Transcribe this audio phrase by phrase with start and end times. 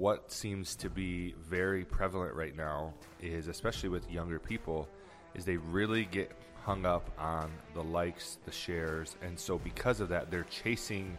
[0.00, 4.88] what seems to be very prevalent right now is, especially with younger people,
[5.34, 6.32] is they really get
[6.64, 11.18] hung up on the likes, the shares, and so because of that, they're chasing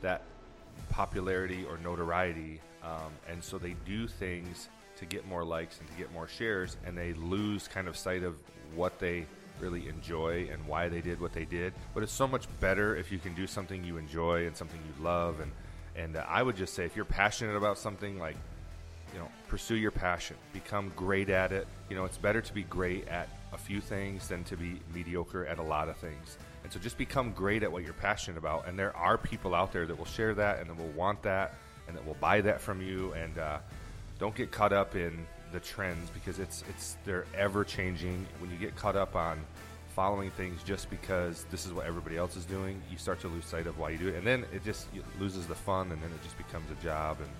[0.00, 0.24] that
[0.90, 5.94] popularity or notoriety, um, and so they do things to get more likes and to
[5.94, 8.34] get more shares, and they lose kind of sight of
[8.74, 9.24] what they
[9.60, 11.72] really enjoy and why they did what they did.
[11.94, 15.04] But it's so much better if you can do something you enjoy and something you
[15.04, 15.38] love.
[15.38, 15.52] And
[15.96, 18.36] and uh, I would just say if you're passionate about something, like
[19.12, 21.66] you know, pursue your passion, become great at it.
[21.88, 25.46] You know, it's better to be great at a few things than to be mediocre
[25.46, 26.38] at a lot of things.
[26.64, 28.66] And so just become great at what you're passionate about.
[28.66, 31.54] And there are people out there that will share that and that will want that
[31.86, 33.12] and that will buy that from you.
[33.12, 33.58] And uh,
[34.18, 38.26] don't get caught up in the trends because it's it's they're ever changing.
[38.40, 39.38] When you get caught up on
[39.96, 43.46] following things just because this is what everybody else is doing, you start to lose
[43.46, 44.86] sight of why you do it, and then it just
[45.18, 47.30] loses the fun, and then it just becomes a job, and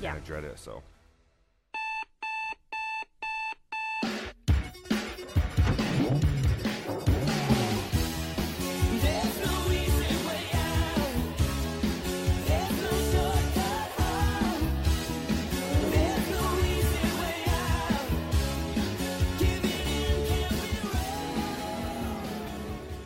[0.00, 0.16] Yeah.
[0.16, 0.58] of dread it.
[0.58, 0.82] So.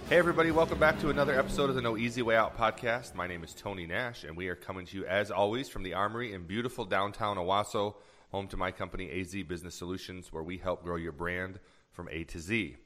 [0.08, 3.14] Hey, everybody, welcome back to another episode of the No Easy Way Out podcast.
[3.14, 5.92] My name is Tony Nash, and we are coming to you, as always, from the
[5.92, 7.94] Armory in beautiful downtown Owasso,
[8.30, 11.60] home to my company, AZ Business Solutions, where we help grow your brand
[11.92, 12.76] from A to Z.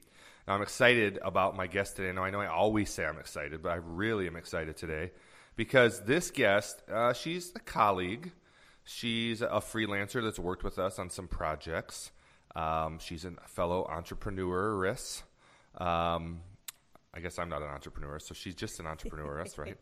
[0.45, 2.11] Now, I'm excited about my guest today.
[2.11, 5.11] Now, I know I always say I'm excited, but I really am excited today
[5.55, 8.33] because this guest, uh, she's a colleague.
[8.83, 12.11] She's a freelancer that's worked with us on some projects.
[12.53, 15.21] Um, she's a fellow entrepreneuress.
[15.77, 16.41] Um,
[17.13, 19.77] I guess I'm not an entrepreneur, so she's just an entrepreneuress, right?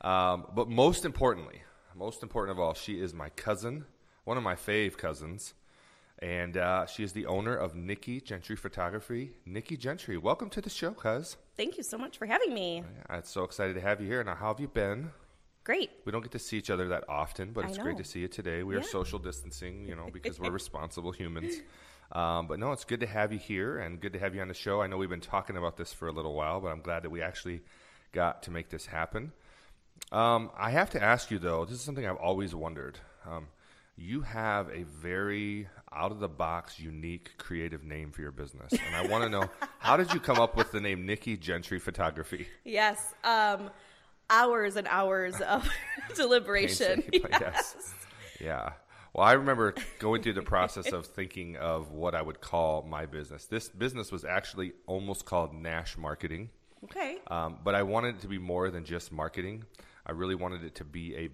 [0.00, 1.62] Um, but most importantly,
[1.94, 3.84] most important of all, she is my cousin,
[4.24, 5.54] one of my fave cousins,
[6.18, 9.32] and uh, she is the owner of Nikki Gentry Photography.
[9.46, 11.36] Nikki Gentry, welcome to the show, cuz.
[11.56, 12.82] Thank you so much for having me.
[13.08, 14.22] I'm so excited to have you here.
[14.24, 15.10] Now, how have you been?
[15.64, 15.90] Great.
[16.04, 18.28] We don't get to see each other that often, but it's great to see you
[18.28, 18.64] today.
[18.64, 21.54] We are social distancing, you know, because we're responsible humans.
[22.12, 24.48] Um, but no, it's good to have you here and good to have you on
[24.48, 24.82] the show.
[24.82, 27.10] I know we've been talking about this for a little while, but I'm glad that
[27.10, 27.62] we actually
[28.12, 29.32] got to make this happen.
[30.10, 31.64] Um, I have to ask you though.
[31.64, 32.98] This is something I've always wondered.
[33.26, 33.46] Um,
[33.96, 38.96] you have a very out of the box, unique, creative name for your business, and
[38.96, 42.46] I want to know how did you come up with the name Nikki Gentry Photography?
[42.64, 43.14] Yes.
[43.22, 43.70] Um,
[44.28, 45.68] hours and hours of
[46.16, 47.04] deliberation.
[47.12, 47.94] Yes.
[48.40, 48.72] Yeah.
[49.14, 53.06] Well, I remember going through the process of thinking of what I would call my
[53.06, 53.44] business.
[53.44, 56.48] This business was actually almost called Nash Marketing,
[56.84, 57.18] Okay.
[57.28, 59.64] um, but I wanted it to be more than just marketing.
[60.06, 61.28] I really wanted it to be a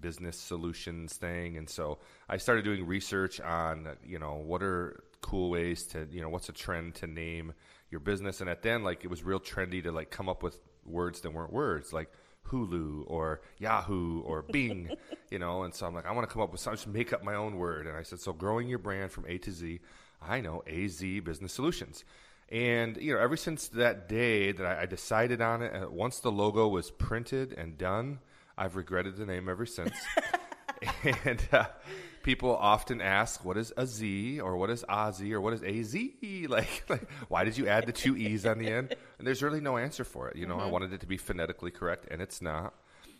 [0.00, 1.98] business solutions thing, and so
[2.28, 6.48] I started doing research on, you know, what are cool ways to, you know, what's
[6.48, 7.54] a trend to name
[7.90, 10.58] your business, and at then, like, it was real trendy to like come up with
[10.84, 12.10] words that weren't words, like
[12.48, 14.90] Hulu or Yahoo or Bing,
[15.30, 15.62] you know.
[15.62, 17.34] And so I'm like, I want to come up with something, just make up my
[17.34, 17.86] own word.
[17.86, 19.80] And I said, so growing your brand from A to Z,
[20.20, 22.04] I know AZ Business Solutions.
[22.48, 26.20] And you know, ever since that day that I, I decided on it, uh, once
[26.20, 28.18] the logo was printed and done,
[28.58, 29.94] I've regretted the name ever since.
[31.24, 31.64] and uh,
[32.22, 35.96] people often ask, "What is a Z or "What is Ozzy?" or "What is AZ?"
[36.48, 38.94] Like, like, why did you add the two E's on the end?
[39.18, 40.36] And there's really no answer for it.
[40.36, 42.74] You know, I wanted it to be phonetically correct, and it's not.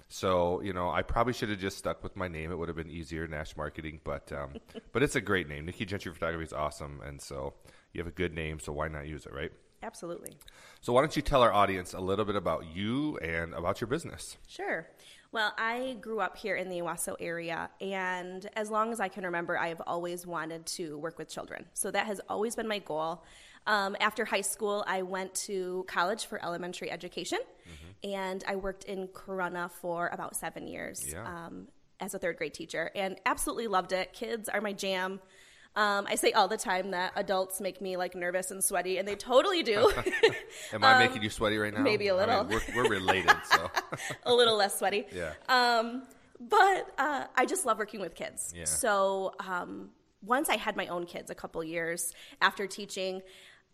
[0.08, 2.50] So, you know, I probably should have just stuck with my name.
[2.50, 4.00] It would have been easier, Nash Marketing.
[4.02, 4.54] But, um,
[4.92, 5.64] but it's a great name.
[5.64, 7.54] Nikki Gentry Photography is awesome, and so
[7.92, 8.58] you have a good name.
[8.58, 9.52] So why not use it, right?
[9.82, 10.36] Absolutely.
[10.80, 13.88] So why don't you tell our audience a little bit about you and about your
[13.88, 14.36] business?
[14.48, 14.86] Sure.
[15.32, 19.24] Well, I grew up here in the Owasso area, and as long as I can
[19.24, 21.64] remember, I have always wanted to work with children.
[21.72, 23.24] So that has always been my goal.
[23.66, 27.38] Um, after high school, I went to college for elementary education,
[28.04, 31.24] and I worked in Corona for about seven years Yeah.
[31.26, 31.68] um,
[32.00, 34.12] as a third grade teacher, and absolutely loved it.
[34.12, 35.20] Kids are my jam.
[35.74, 39.08] Um, I say all the time that adults make me like nervous and sweaty, and
[39.08, 39.90] they totally do.
[40.72, 41.78] Am I making you sweaty right now?
[41.78, 42.62] Um, maybe a I mean, little.
[42.76, 43.70] we're, we're related, so
[44.24, 45.06] a little less sweaty.
[45.14, 45.32] yeah.
[45.48, 46.02] Um,
[46.40, 48.52] but uh, I just love working with kids.
[48.54, 48.64] Yeah.
[48.64, 49.90] So um,
[50.22, 53.22] once I had my own kids a couple years after teaching,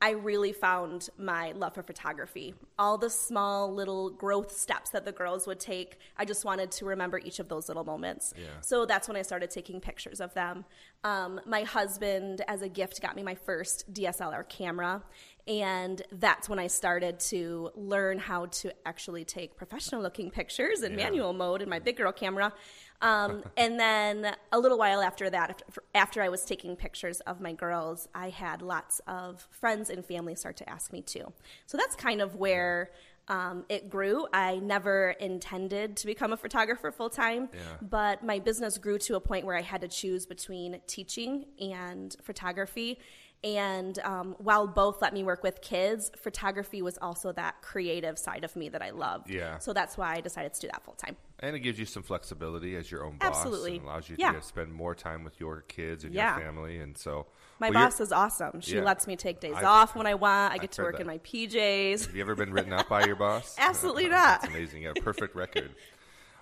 [0.00, 2.54] I really found my love for photography.
[2.78, 6.84] All the small little growth steps that the girls would take, I just wanted to
[6.84, 8.32] remember each of those little moments.
[8.36, 8.44] Yeah.
[8.60, 10.64] So that's when I started taking pictures of them.
[11.02, 15.02] Um, my husband, as a gift, got me my first DSLR camera.
[15.48, 20.92] And that's when I started to learn how to actually take professional looking pictures in
[20.92, 21.04] Yeah.
[21.06, 22.52] manual mode in my big girl camera.
[23.00, 27.40] Um, and then a little while after that, after, after I was taking pictures of
[27.40, 31.32] my girls, I had lots of friends and family start to ask me too.
[31.66, 32.90] So that's kind of where
[33.28, 34.26] um, it grew.
[34.32, 37.60] I never intended to become a photographer full time, Yeah.
[37.82, 42.16] but my business grew to a point where I had to choose between teaching and
[42.22, 42.98] photography.
[43.44, 48.42] And um, while both let me work with kids, photography was also that creative side
[48.42, 49.30] of me that I loved.
[49.30, 49.58] Yeah.
[49.58, 51.16] So that's why I decided to do that full time.
[51.38, 53.36] And it gives you some flexibility as your own boss.
[53.36, 53.76] Absolutely.
[53.76, 54.32] And allows you Yeah.
[54.32, 56.36] to spend more time with your kids and Yeah.
[56.36, 56.78] your family.
[56.80, 57.26] And so,
[57.60, 58.60] My well, boss is awesome.
[58.60, 58.82] She Yeah.
[58.82, 60.50] lets me take days I've- off when I want.
[60.52, 61.02] I I've get to work that.
[61.02, 62.06] in my PJs.
[62.06, 63.54] Have you ever been written up by your boss?
[63.58, 64.50] Absolutely That's not.
[64.52, 64.82] amazing.
[64.82, 65.70] You got a perfect record.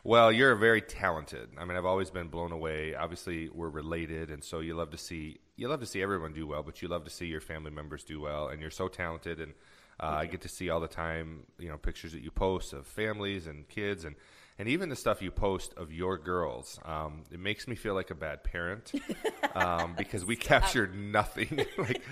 [0.02, 1.50] Well, you're very talented.
[1.58, 2.94] I mean, I've always been blown away.
[2.94, 6.46] Obviously, we're related, and so you love to see you love to see everyone do
[6.46, 8.48] well, but you love to see your family members do well.
[8.48, 9.54] And you're so talented, and
[9.98, 12.86] uh, I get to see all the time, you know, pictures that you post of
[12.86, 14.16] families and kids, and
[14.58, 16.78] and even the stuff you post of your girls.
[16.84, 18.90] Um, it makes me feel like a bad parent
[19.54, 21.66] um, because we captured nothing.
[21.78, 22.02] like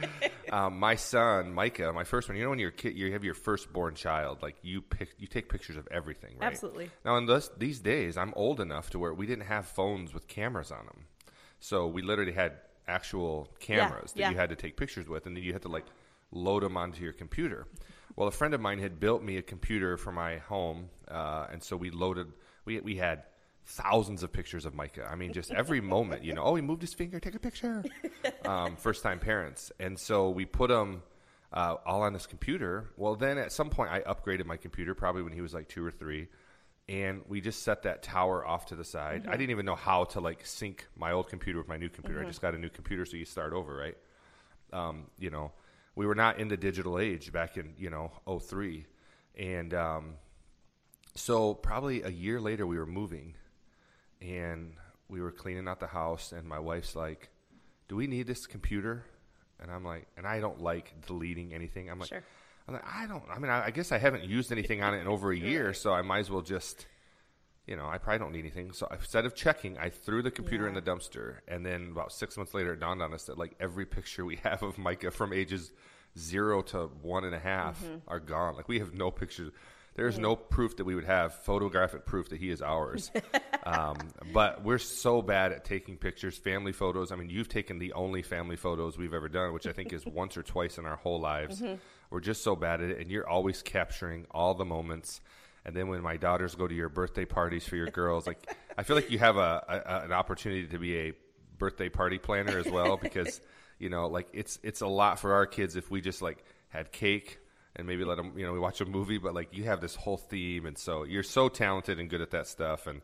[0.50, 2.37] um, my son, Micah, my first one.
[2.37, 4.43] You know, when you're kid, you have your firstborn child.
[4.43, 6.46] Like you pick, you take pictures of everything, right?
[6.46, 6.91] Absolutely.
[7.05, 10.29] Now, in this, these days, I'm old enough to where we didn't have phones with
[10.29, 11.06] cameras on them,
[11.61, 12.52] so we literally had
[12.86, 14.31] actual cameras that yeah.
[14.31, 15.86] you had to take pictures with, and then you had to like
[16.31, 17.66] load them onto your computer.
[18.16, 21.62] Well, a friend of mine had built me a computer for my home, uh, and
[21.62, 22.28] so we loaded.
[22.64, 23.25] We we had
[23.66, 25.08] thousands of pictures of Micah.
[25.10, 26.42] I mean, just every moment, you know.
[26.42, 27.19] Oh, he moved his finger.
[27.20, 27.84] Take a picture.
[28.44, 31.02] Um, first time parents, and so we put them
[31.54, 32.90] uh, all on this computer.
[32.98, 35.84] Well, then at some point, I upgraded my computer, probably when he was like two
[35.84, 36.28] or three,
[36.88, 39.26] and we just set that tower off to the side.
[39.28, 42.20] I didn't even know how to like sync my old computer with my new computer.
[42.20, 43.96] I just got a new computer, so you start over, right?
[44.75, 45.52] um, you know,
[45.94, 48.10] we were not in the digital age back in, you know,
[48.40, 48.86] 03.
[49.38, 50.14] And um,
[51.14, 53.34] so probably a year later, we were moving
[54.20, 54.75] and
[55.08, 56.32] we were cleaning out the house.
[56.32, 57.31] And my wife's like,
[57.88, 59.04] Do we need this computer?
[59.60, 61.88] And I'm like, And I don't like deleting anything.
[61.88, 62.25] I'm like, Sure.
[62.66, 65.00] I'm like, I don't, I mean, I, I guess I haven't used anything on it
[65.00, 66.87] in over a year, so I might as well just
[67.66, 68.72] you know, I probably don't need anything.
[68.72, 71.37] So instead of checking, I threw the computer in the dumpster.
[71.49, 74.37] And then about six months later, it dawned on us that like every picture we
[74.43, 75.72] have of Micah from ages
[76.19, 78.55] zero to one and a half are gone.
[78.56, 79.50] Like we have no pictures.
[79.96, 83.12] There is no proof that we would have photographic proof that he is ours.
[83.64, 83.96] um,
[84.32, 87.12] but we're so bad at taking pictures, family photos.
[87.12, 90.05] I mean, you've taken the only family photos we've ever done, which I think is
[90.05, 91.62] once or twice in our whole lives.
[92.11, 95.21] We're just so bad at it, and you're always capturing all the moments.
[95.65, 98.83] And then when my daughters go to your birthday parties for your girls, like I
[98.83, 101.12] feel like you have a, a an opportunity to be a
[101.59, 103.41] birthday party planner as well because
[103.79, 106.93] you know like it's it's a lot for our kids if we just like had
[106.93, 107.39] cake
[107.77, 109.95] and maybe let them you know we watch a movie but like you have this
[109.95, 113.03] whole theme and so you're so talented and good at that stuff and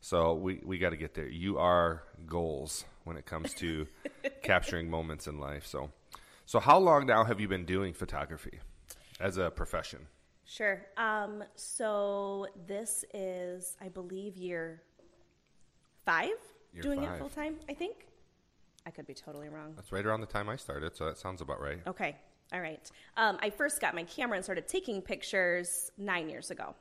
[0.00, 3.86] so we we got to get there you are goals when it comes to
[4.42, 5.90] capturing moments in life so
[6.52, 8.56] so how long now have you been doing photography
[9.20, 10.00] as a profession
[10.44, 10.84] Sure.
[10.98, 14.82] Um, so this is, I believe, year
[16.04, 16.40] five
[16.74, 17.14] Year doing five.
[17.14, 17.54] it full time.
[17.70, 17.96] I think.
[18.84, 19.72] I could be totally wrong.
[19.76, 22.16] that's right around the time i started so that sounds about right Okay.
[22.52, 22.84] All right.
[23.16, 26.74] Um, I first got my camera and started taking pictures nine years ago.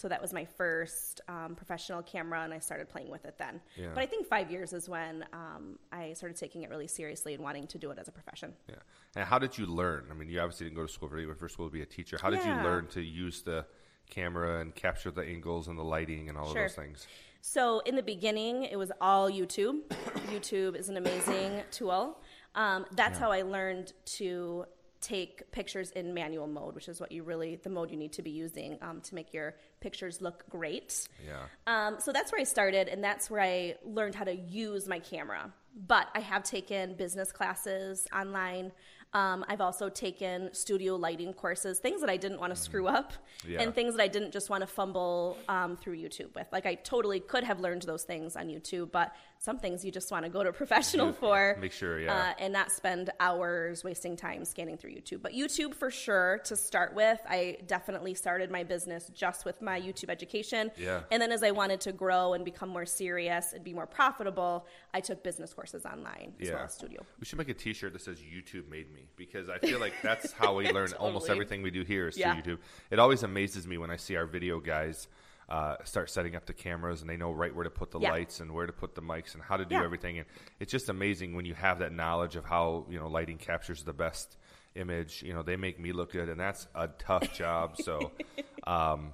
[0.00, 3.60] So that was my first um, professional camera, and I started playing with it then.
[3.76, 3.88] Yeah.
[3.92, 7.44] But I think five years is when um, I started taking it really seriously and
[7.44, 8.54] wanting to do it as a profession.
[8.66, 8.76] Yeah.
[9.14, 10.06] And how did you learn?
[10.10, 11.82] I mean, you obviously didn't go to school for you went for school to be
[11.82, 12.16] a teacher.
[12.20, 13.66] How did you learn to use the
[14.08, 16.64] camera and capture the angles and the lighting and all Sure.
[16.64, 17.06] of those things?
[17.42, 19.82] So in the beginning, it was all YouTube.
[20.32, 22.18] YouTube is an amazing tool.
[22.54, 24.64] Um, that's how I learned to
[25.00, 28.22] take pictures in manual mode, which is what you really the mode you need to
[28.22, 31.08] be using um, to make your pictures look great.
[31.26, 31.44] Yeah.
[31.66, 34.98] Um, so that's where I started, and that's where I learned how to use my
[34.98, 35.52] camera.
[35.86, 38.72] But I have taken business classes online.
[39.12, 43.12] Um, I've also taken studio lighting courses, things that I didn't want to screw up,
[43.46, 43.62] Yeah.
[43.62, 46.46] and things that I didn't just want to fumble um, through YouTube with.
[46.52, 50.10] Like I totally could have learned those things on YouTube, but some things you just
[50.12, 51.56] want to go to a professional for.
[51.58, 52.14] Make sure, yeah.
[52.14, 55.22] Uh, and not spend hours wasting time scanning through YouTube.
[55.22, 57.18] But YouTube for sure to start with.
[57.26, 60.70] I definitely started my business just with my YouTube education.
[60.76, 61.00] Yeah.
[61.10, 64.66] And then as I wanted to grow and become more serious and be more profitable,
[64.92, 67.00] I took business courses online as well as studio.
[67.18, 70.32] We should make a T-shirt that says "YouTube made me" because I feel like that's
[70.32, 72.38] how we learn almost everything we do here is Yeah.
[72.42, 72.58] through YouTube.
[72.90, 75.08] It always amazes me when I see our video guys
[75.50, 78.10] uh, start setting up the cameras and they know right where to put the Yeah.
[78.10, 79.84] lights and where to put the mics and how to do Yeah.
[79.84, 80.18] everything.
[80.18, 80.26] And
[80.60, 83.92] it's just amazing when you have that knowledge of how you know lighting captures the
[83.92, 84.36] best
[84.76, 85.22] image.
[85.22, 87.76] You know, they make me look good, and that's a tough job.
[87.78, 88.12] So,
[88.64, 89.12] um,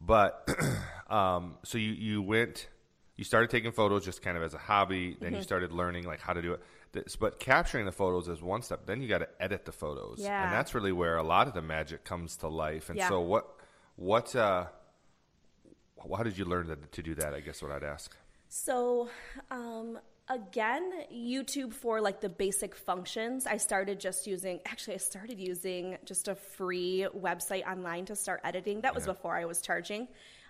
[0.00, 0.48] but
[1.10, 2.68] um, so you you went
[3.16, 5.16] you started taking photos just kind of as a hobby.
[5.18, 5.36] Then Mm-hmm.
[5.38, 6.60] you started learning like how to do it.
[6.92, 8.86] This, but capturing the photos is one step.
[8.86, 10.44] Then you got to edit the photos, Yeah.
[10.44, 12.90] and that's really where a lot of the magic comes to life.
[12.90, 13.48] And so, what,
[13.96, 14.66] what, uh,
[16.16, 17.34] how did you learn to, to do that?
[17.34, 18.14] I guess what I'd ask.
[18.48, 19.08] So,
[19.50, 19.98] um,
[20.28, 23.46] again, YouTube for like the basic functions.
[23.46, 28.40] I started just using, actually, I started using just a free website online to start
[28.44, 28.80] editing.
[28.82, 29.12] That was Yeah.
[29.12, 30.08] before I was charging.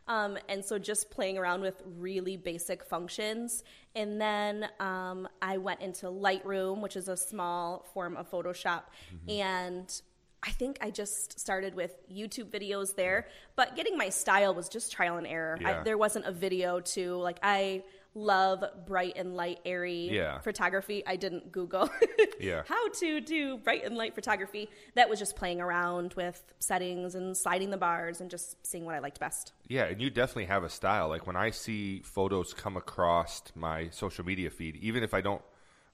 [0.09, 3.65] Um, and so just playing around with really basic functions.
[3.97, 8.83] And then um, I went into Lightroom, which is a small form of Photoshop.
[9.29, 10.01] And
[10.47, 13.27] I think I just started with YouTube videos there,
[13.57, 15.59] but getting my style was just trial and error.
[15.61, 15.81] Yeah.
[15.81, 17.83] I, there wasn't a video to like I
[18.15, 20.39] love bright and light airy Yeah.
[20.39, 21.03] photography.
[21.07, 21.91] I didn't Google
[22.41, 22.63] Yeah.
[22.67, 24.71] how to do bright and light photography.
[24.95, 28.95] That was just playing around with settings and sliding the bars and just seeing what
[28.95, 29.53] I liked best.
[29.69, 31.09] Yeah, and you definitely have a style.
[31.09, 35.43] Like when I see photos come across my social media feed, even if I don't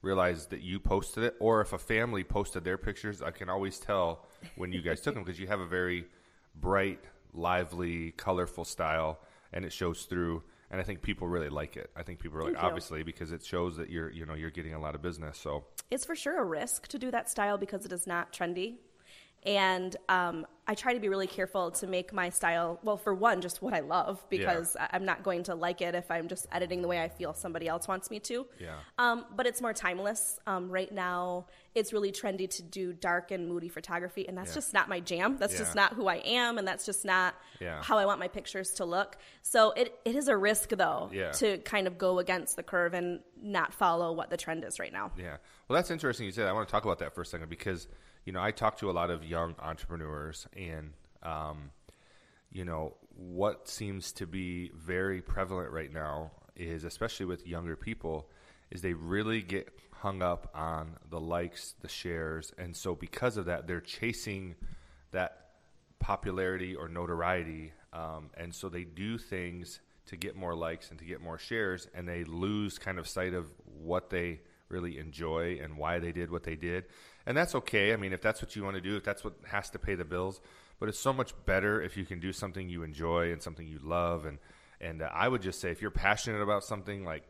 [0.03, 3.79] realize that you posted it, or if a family posted their pictures, I can always
[3.79, 4.27] tell
[4.57, 6.07] when you guys took them because you have a very
[6.55, 7.01] bright,
[7.33, 9.21] lively, colorful style,
[9.53, 10.43] and it shows through.
[10.71, 11.91] And I think people really like it.
[11.95, 12.69] I think people are like, Thank you.
[12.69, 15.37] obviously, because it shows that you're, you know, you're getting a lot of business.
[15.39, 18.77] So It's for sure a risk to do that style because it is not trendy.
[19.45, 23.41] And um, I try to be really careful to make my style, well, for one,
[23.41, 26.47] just what I love, because I I'm not going to like it if I'm just
[26.53, 28.47] editing the way I feel somebody else wants me to.
[28.61, 28.77] Yeah.
[28.99, 30.39] Um, but it's more timeless.
[30.47, 34.55] Um, right now, it's really trendy to do dark and moody photography, and that's Yeah.
[34.55, 35.37] just not my jam.
[35.39, 37.83] That's just not who I am, and that's just not Yeah.
[37.83, 39.17] how I want my pictures to look.
[39.43, 41.33] So it, it is a risk, though, Yeah.
[41.33, 44.93] to kind of go against the curve and not follow what the trend is right
[44.93, 45.11] now.
[45.17, 45.39] Yeah.
[45.67, 46.47] Well, that's interesting you said.
[46.47, 47.89] I want to talk about that for a second because,
[48.25, 51.71] you know, I talk to a lot of young entrepreneurs and, um,
[52.51, 58.29] you know, what seems to be very prevalent right now is, especially with younger people,
[58.71, 62.53] is they really get hung up on the likes, the shares.
[62.59, 64.55] And so because of that, they're chasing
[65.13, 65.51] that
[65.99, 67.73] popularity or notoriety.
[67.93, 71.87] Um, and so they do things to get more likes and to get more shares,
[71.95, 76.31] and they lose kind of sight of what they really enjoy and why they did
[76.31, 76.85] what they did.
[77.27, 77.93] And that's okay.
[77.93, 79.95] I mean, if that's what you want to do, if that's what has to pay
[79.95, 80.41] the bills,
[80.81, 83.79] but it's so much better if you can do something you enjoy and something you
[83.83, 84.25] love.
[84.25, 84.39] And
[84.81, 87.23] and uh, I would just say, if you're passionate about something, like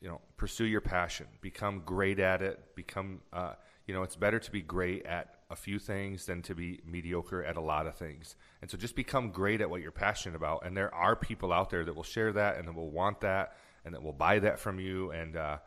[0.00, 3.54] you know, pursue your passion, become great at it, become, uh,
[3.86, 7.42] you know, it's better to be great at a few things than to be mediocre
[7.42, 8.36] at a lot of things.
[8.60, 10.66] And so just become great at what you're passionate about.
[10.66, 13.56] And there are people out there that will share that and that will want that
[13.84, 15.10] and that will buy that from you.
[15.12, 15.58] And, uh,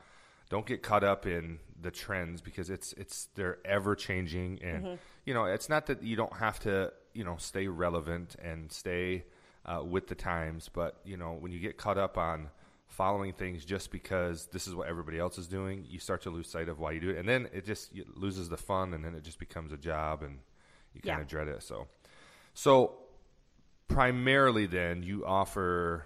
[0.50, 5.34] don't get caught up in the trends because it's it's they're ever changing and you
[5.34, 9.24] know it's not that you don't have to you know stay relevant and stay
[9.66, 12.50] uh, with the times but you know when you get caught up on
[12.88, 16.50] following things just because this is what everybody else is doing you start to lose
[16.50, 17.18] sight of why you do it.
[17.18, 20.24] And then it just it loses the fun and then it just becomes a job
[20.24, 20.40] and
[20.94, 21.22] you kind Yeah.
[21.22, 21.88] of dread it so.
[22.56, 22.98] So
[23.88, 26.04] primarily then you offer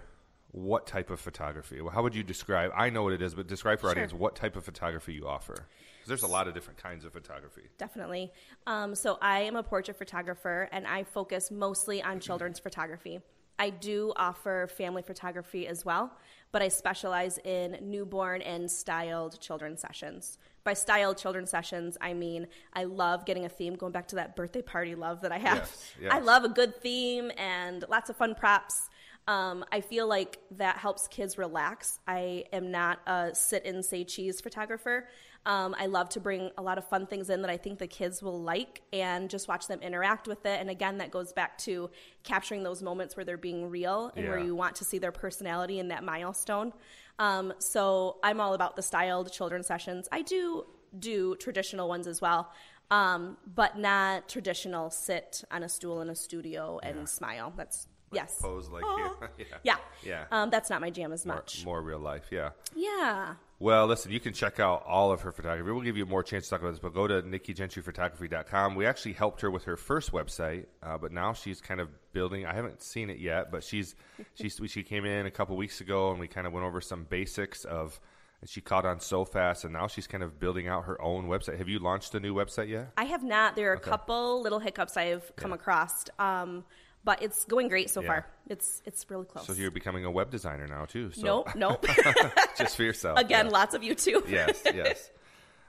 [0.54, 3.80] what type of photography how would you describe i know what it is but describe
[3.80, 3.90] for Sure.
[3.90, 5.66] audience what type of photography you offer
[6.06, 8.30] there's a lot of different kinds of photography Definitely.
[8.66, 13.20] Um, so I am a portrait photographer, and I focus mostly on children's photography.
[13.58, 16.12] I do offer family photography as well,
[16.52, 20.38] but I specialize in newborn and styled children's sessions.
[20.62, 24.36] By styled children's sessions, I mean I love getting a theme, going back to that
[24.36, 25.56] birthday party love that I have.
[25.58, 26.12] Yes, yes.
[26.12, 28.90] I love a good theme and lots of fun props.
[29.26, 31.98] Um, I feel like that helps kids relax.
[32.06, 35.08] I am not a sit and say cheese photographer.
[35.46, 37.86] Um, I love to bring a lot of fun things in that I think the
[37.86, 40.60] kids will like and just watch them interact with it.
[40.60, 41.90] And again, that goes back to
[42.22, 45.78] capturing those moments where they're being real and where you want to see their personality
[45.78, 46.72] in that milestone.
[47.18, 50.08] Um, so I'm all about the styled children's sessions.
[50.10, 50.64] I do
[50.98, 52.52] do traditional ones as well,
[52.90, 57.52] um, but not traditional sit on a stool in a studio and smile.
[57.56, 58.38] That's yes.
[58.40, 59.14] pose like Aw.
[59.38, 59.76] yeah Yeah.
[60.02, 60.24] Yeah.
[60.30, 61.64] Um, that's not my jam as more, much.
[61.64, 63.34] more real life yeah Yeah.
[63.60, 65.70] Well, listen, you can check out all of her photography.
[65.70, 68.74] We'll give you more chance to talk about this, but go to nikkigentryphotography.com.
[68.74, 72.46] We actually helped her with her first website, uh, but now she's kind of building.
[72.46, 73.94] I haven't seen it yet, but she's
[74.34, 77.04] she's she came in a couple weeks ago and we kind of went over some
[77.04, 78.00] basics of.
[78.40, 81.28] And she caught on so fast, and now she's kind of building out her own
[81.28, 81.56] website.
[81.56, 82.90] Have you launched a new website yet?
[82.98, 83.56] I have not.
[83.56, 85.54] There are a couple little hiccups I've come Yeah.
[85.54, 86.64] across, um,
[87.04, 88.08] but it's going great so Yeah.
[88.08, 88.26] far.
[88.48, 89.46] It's it's really close.
[89.46, 91.10] So you're becoming a web designer now too.
[91.12, 91.86] So nope, nope.
[92.58, 93.18] just for yourself.
[93.18, 93.52] Again, yeah.
[93.52, 94.28] lots of YouTube.
[94.28, 95.10] yes, yes.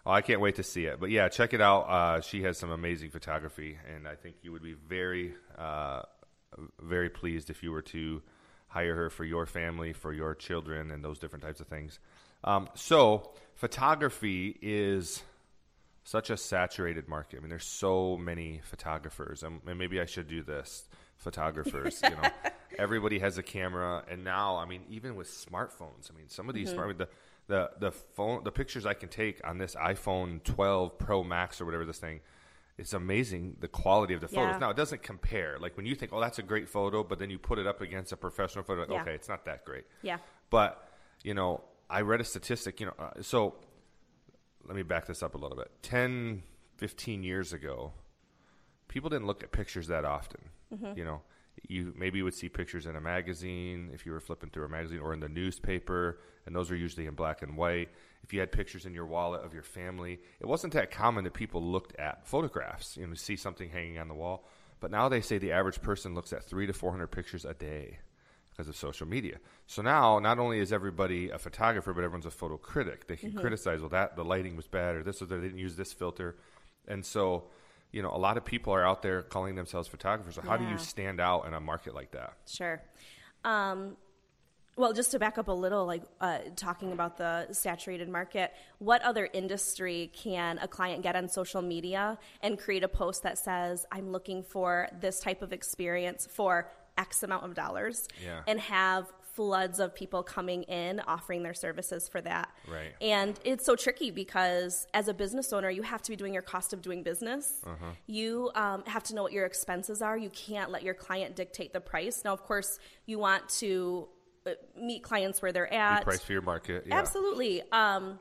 [0.06, 1.00] Oh, I can't wait to see it.
[1.00, 1.82] But yeah, check it out.
[1.90, 6.04] Uh, she has some amazing photography, and I think you would be very, uh,
[6.80, 8.22] very pleased if you were to
[8.68, 12.00] hire her for your family, for your children, and those different types of things.
[12.44, 15.24] Um, so, photography is
[16.04, 17.38] such a saturated market.
[17.38, 20.88] I mean, there's so many photographers, and, and maybe I should do this.
[21.18, 22.30] Photographers, you know,
[22.78, 26.56] everybody has a camera, and now, I mean, even with smartphones, I mean, some of
[26.56, 27.08] these smart the
[27.48, 31.66] the the phone the pictures I can take on this iPhone 12 Pro Max or
[31.66, 32.22] whatever this thing.
[32.78, 34.54] It's amazing the quality of the photos.
[34.54, 34.58] Yeah.
[34.58, 35.58] Now it doesn't compare.
[35.60, 37.80] Like when you think, "Oh, that's a great photo," but then you put it up
[37.82, 38.82] against a professional photo.
[38.82, 39.02] Like, Yeah.
[39.04, 39.86] Okay, it's not that great.
[40.02, 40.18] Yeah.
[40.50, 40.86] But
[41.24, 42.80] you know, I read a statistic.
[42.82, 43.56] You know, uh, so
[44.68, 45.72] let me back this up a little bit.
[45.84, 46.44] 10,
[46.78, 47.94] 15 years ago,
[48.88, 50.42] people didn't look at pictures that often.
[50.74, 50.98] Mm-hmm.
[50.98, 51.22] You know,
[51.68, 54.70] you maybe you would see pictures in a magazine if you were flipping through a
[54.70, 57.90] magazine or in the newspaper, and those are usually in black and white.
[58.24, 61.34] If you had pictures in your wallet of your family, it wasn't that common that
[61.34, 62.98] people looked at photographs.
[62.98, 64.48] You know, see something hanging on the wall.
[64.80, 67.54] But now they say the average person looks at three to four hundred pictures a
[67.54, 68.00] day
[68.50, 69.38] because of social media.
[69.68, 73.08] So now, not only is everybody a photographer, but everyone's a photo critic.
[73.08, 73.40] They can mm-hmm.
[73.40, 76.38] criticize, well, that the lighting was bad, or this was they didn't use this filter,
[76.88, 77.46] and so
[77.96, 80.36] you know a lot of people are out there calling themselves photographers.
[80.36, 82.34] So how do you stand out in a market like that?
[82.46, 82.82] Sure.
[83.46, 83.96] Um,
[84.78, 89.02] well, just to back up a little, like uh, talking about the saturated market, what
[89.04, 93.86] other industry can a client get on social media and create a post that says,
[93.90, 98.42] I'm looking for this type of experience for X amount of dollars Yeah.
[98.48, 102.50] and have floods of people coming in offering their services for that.
[102.68, 102.94] Right.
[103.02, 106.42] And it's so tricky because as a business owner, you have to be doing your
[106.42, 107.62] cost of doing business.
[107.66, 107.92] Uh-huh.
[108.08, 110.18] You um, have to know what your expenses are.
[110.18, 112.24] You can't let your client dictate the price.
[112.24, 114.08] Now, of course, you want to
[114.46, 116.06] uh, meet clients where they're at.
[116.06, 116.86] Price for your market.
[116.88, 116.98] Yeah.
[116.98, 117.62] Absolutely.
[117.72, 118.20] Um,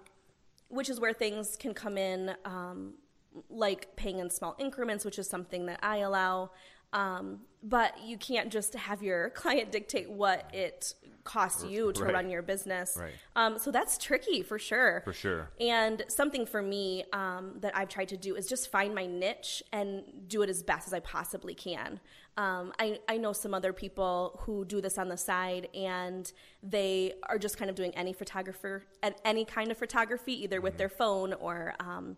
[0.68, 2.94] which is where things can come in, um,
[3.48, 6.50] like paying in small increments, which is something that I allow.
[6.94, 12.12] Um, but you can't just have your client dictate what it costs you to Right.
[12.12, 12.98] run your business.
[13.00, 13.12] Right.
[13.34, 15.00] Um, so that's tricky for sure.
[15.04, 15.50] For sure.
[15.58, 19.62] And something for me um, that I've tried to do is just find my niche
[19.72, 21.98] and do it as best as I possibly can.
[22.36, 26.30] Um, I, I know some other people who do this on the side and
[26.62, 28.84] they are just kind of doing any photographer
[29.24, 32.16] any kind of photography, either with their phone or um,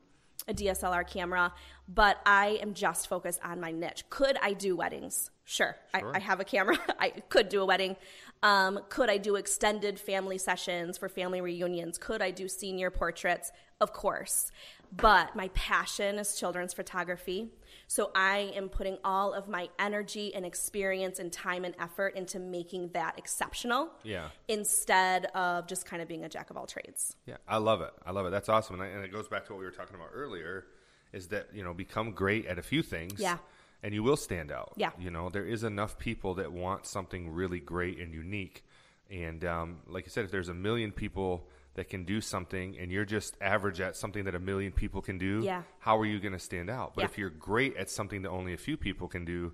[0.48, 1.52] a DSLR camera.
[1.88, 4.04] But I am just focused on my niche.
[4.10, 5.30] Could I do weddings?
[5.44, 5.76] Sure.
[5.94, 6.76] I, I have a camera.
[6.98, 7.96] I could do a wedding.
[8.42, 11.98] Um, could I do extended family sessions for family reunions?
[11.98, 13.52] Could I do senior portraits?
[13.80, 14.50] Of course.
[14.92, 17.50] But my passion is children's photography.
[17.88, 22.38] So I am putting all of my energy and experience and time and effort into
[22.40, 24.28] making that exceptional Yeah.
[24.48, 27.14] instead of just kind of being a jack of all trades.
[27.26, 27.92] Yeah, I love it.
[28.04, 28.30] I love it.
[28.30, 30.66] That's awesome, and, I, and it goes back to what we were talking about earlier.
[31.12, 33.38] Is that you know become great at a few things, Yeah.
[33.82, 34.72] and you will stand out.
[34.76, 34.90] Yeah.
[34.98, 38.64] you know there is enough people that want something really great and unique,
[39.10, 42.90] and um, like I said, if there's a million people that can do something, and
[42.90, 45.62] you're just average at something that a million people can do, Yeah.
[45.78, 46.94] how are you going to stand out?
[46.94, 47.04] But Yeah.
[47.06, 49.52] if you're great at something that only a few people can do,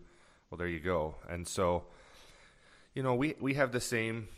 [0.50, 1.16] well, there you go.
[1.28, 1.85] And so,
[2.94, 4.28] you know, we we have the same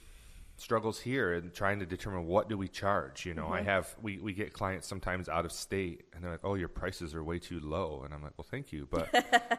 [0.57, 3.27] struggles here and trying to determine what do we charge.
[3.27, 6.45] You know, I have we, we get clients sometimes out of state and they're like,
[6.45, 8.87] Oh, your prices are way too low and I'm like, Well thank you.
[8.91, 9.09] But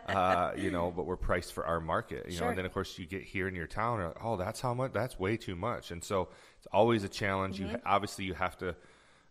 [0.10, 2.32] uh, you know, but we're priced for our market.
[2.32, 4.62] You know, and then of course you get here in your town, and, oh, that's
[4.62, 5.92] how much that's way too much.
[5.92, 7.60] And so it's always a challenge.
[7.60, 8.76] You obviously you have to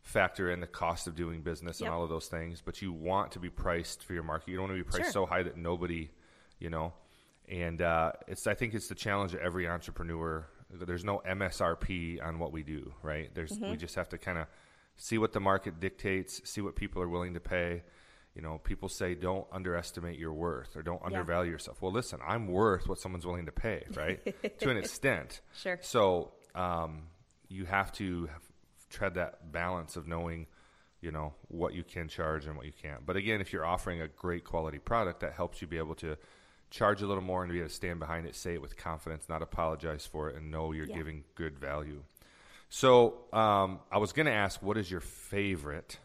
[0.03, 1.87] factor in the cost of doing business Yep.
[1.87, 4.49] and all of those things, but you want to be priced for your market.
[4.51, 5.23] You don't want to be priced Sure.
[5.23, 6.11] so high that nobody,
[6.59, 6.93] you know,
[7.49, 10.47] and uh, it's I think it's the challenge of every entrepreneur.
[10.79, 13.31] There's no MSRP on what we do, right?
[13.35, 13.71] There's Mm-hmm.
[13.73, 14.47] we just have to kind of
[14.97, 17.83] see what the market dictates, see what people are willing to pay.
[18.35, 21.81] You know, people say don't underestimate your worth or don't undervalue yourself.
[21.81, 24.21] Well, listen, I'm worth what someone's willing to pay, right?
[24.59, 25.41] to an extent.
[25.57, 25.79] Sure.
[25.83, 27.05] So um,
[27.49, 28.43] you have to have,
[28.91, 30.47] tread that balance of knowing,
[31.01, 33.05] you know, what you can charge and what you can't.
[33.05, 36.17] But again, if you're offering a great quality product, that helps you be able to
[36.71, 39.29] charge a little more and be able to stand behind it, say it with confidence,
[39.29, 40.97] not apologize for it, and know you're Yeah.
[40.97, 42.03] giving good value.
[42.69, 45.99] So um, I was going to ask, what is your favorite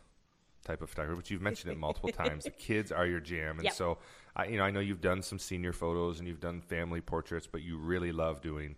[0.64, 1.16] type of photography?
[1.16, 2.46] But you've mentioned it multiple times.
[2.46, 3.74] The kids are your jam, and Yep.
[3.74, 3.98] so
[4.36, 7.48] I, you know I know you've done some senior photos and you've done family portraits,
[7.48, 8.76] but you really love doing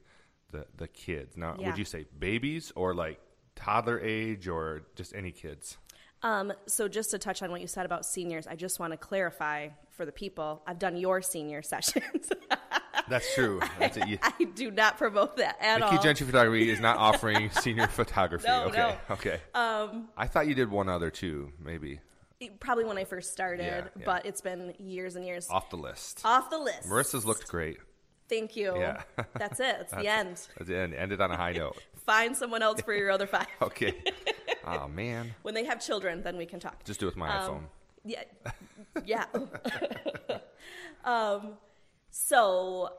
[0.51, 1.35] the the kids.
[1.37, 1.67] Now, Yeah.
[1.67, 3.19] would you say babies or like
[3.55, 5.77] toddler age or just any kids?
[6.23, 8.97] Um, so just to touch on what you said about seniors, I just want to
[8.97, 12.29] clarify for the people, I've done your senior sessions.
[13.09, 13.59] That's true.
[13.79, 14.07] That's it.
[14.07, 16.03] You, I do not promote that at Nikki all.
[16.03, 18.47] Gentry Photography is not offering senior photography.
[18.47, 19.15] No, okay, no.
[19.15, 19.39] okay.
[19.53, 21.99] Um, I thought you did one other too, maybe
[22.59, 24.03] Probably when I first started, Yeah, yeah.
[24.05, 26.21] but it's been years and years off the list.
[26.25, 26.89] off the list.
[26.89, 27.77] Marissa's looked great.
[28.29, 28.75] Thank you.
[28.77, 29.01] Yeah.
[29.35, 29.75] That's it.
[29.81, 30.47] It's the end.
[30.57, 30.75] That's it.
[30.75, 31.75] And ended on a high note.
[32.11, 33.47] Find someone else for your other five.
[33.61, 33.93] Okay.
[34.67, 36.83] oh man, When they have children, then we can talk.
[36.83, 37.63] just do it with my Um, iPhone.
[38.03, 38.23] Yeah.
[39.05, 39.25] Yeah.
[41.05, 41.53] um,
[42.09, 42.89] so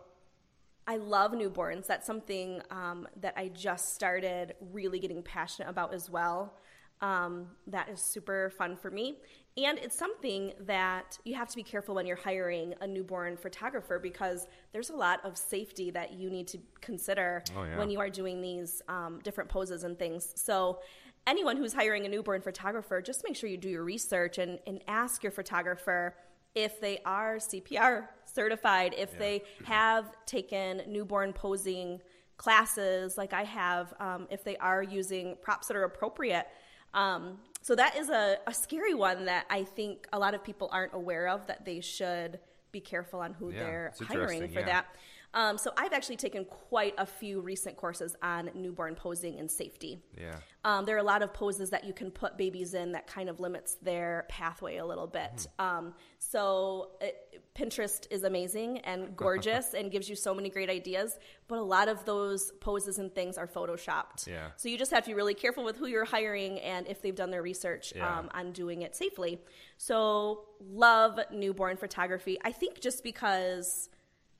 [0.86, 1.86] I love newborns.
[1.86, 6.54] That's something um, that I just started really getting passionate about as well.
[7.02, 9.18] Um, that is super fun for me.
[9.56, 13.98] And it's something that you have to be careful when you're hiring a newborn photographer
[13.98, 17.76] because there's a lot of safety that you need to consider Oh, yeah.
[17.78, 20.32] when you are doing these um, different poses and things.
[20.36, 20.78] So,
[21.26, 24.80] anyone who's hiring a newborn photographer, just make sure you do your research and, and
[24.88, 26.16] ask your photographer
[26.54, 32.00] if they are CPR certified, if they have taken newborn posing
[32.38, 36.46] classes like I have, um, if they are using props that are appropriate.
[36.94, 40.68] Um, so that is a, a scary one that I think a lot of people
[40.72, 42.40] aren't aware of that they should
[42.72, 44.66] be careful on who Yeah, they're hiring for yeah.
[44.66, 44.86] that.
[45.34, 49.98] Um, so I've actually taken quite a few recent courses on newborn posing and safety.
[50.18, 50.36] Yeah.
[50.64, 53.28] Um, there are a lot of poses that you can put babies in that kind
[53.28, 55.46] of limits their pathway a little bit.
[55.58, 61.18] Um, so it, Pinterest is amazing and gorgeous and gives you so many great ideas,
[61.48, 64.26] but a lot of those poses and things are photoshopped.
[64.26, 64.48] Yeah.
[64.56, 67.14] So you just have to be really careful with who you're hiring and if they've
[67.16, 68.18] done their research Yeah.
[68.18, 69.40] um, on doing it safely.
[69.78, 72.38] So love newborn photography.
[72.44, 73.88] I think just because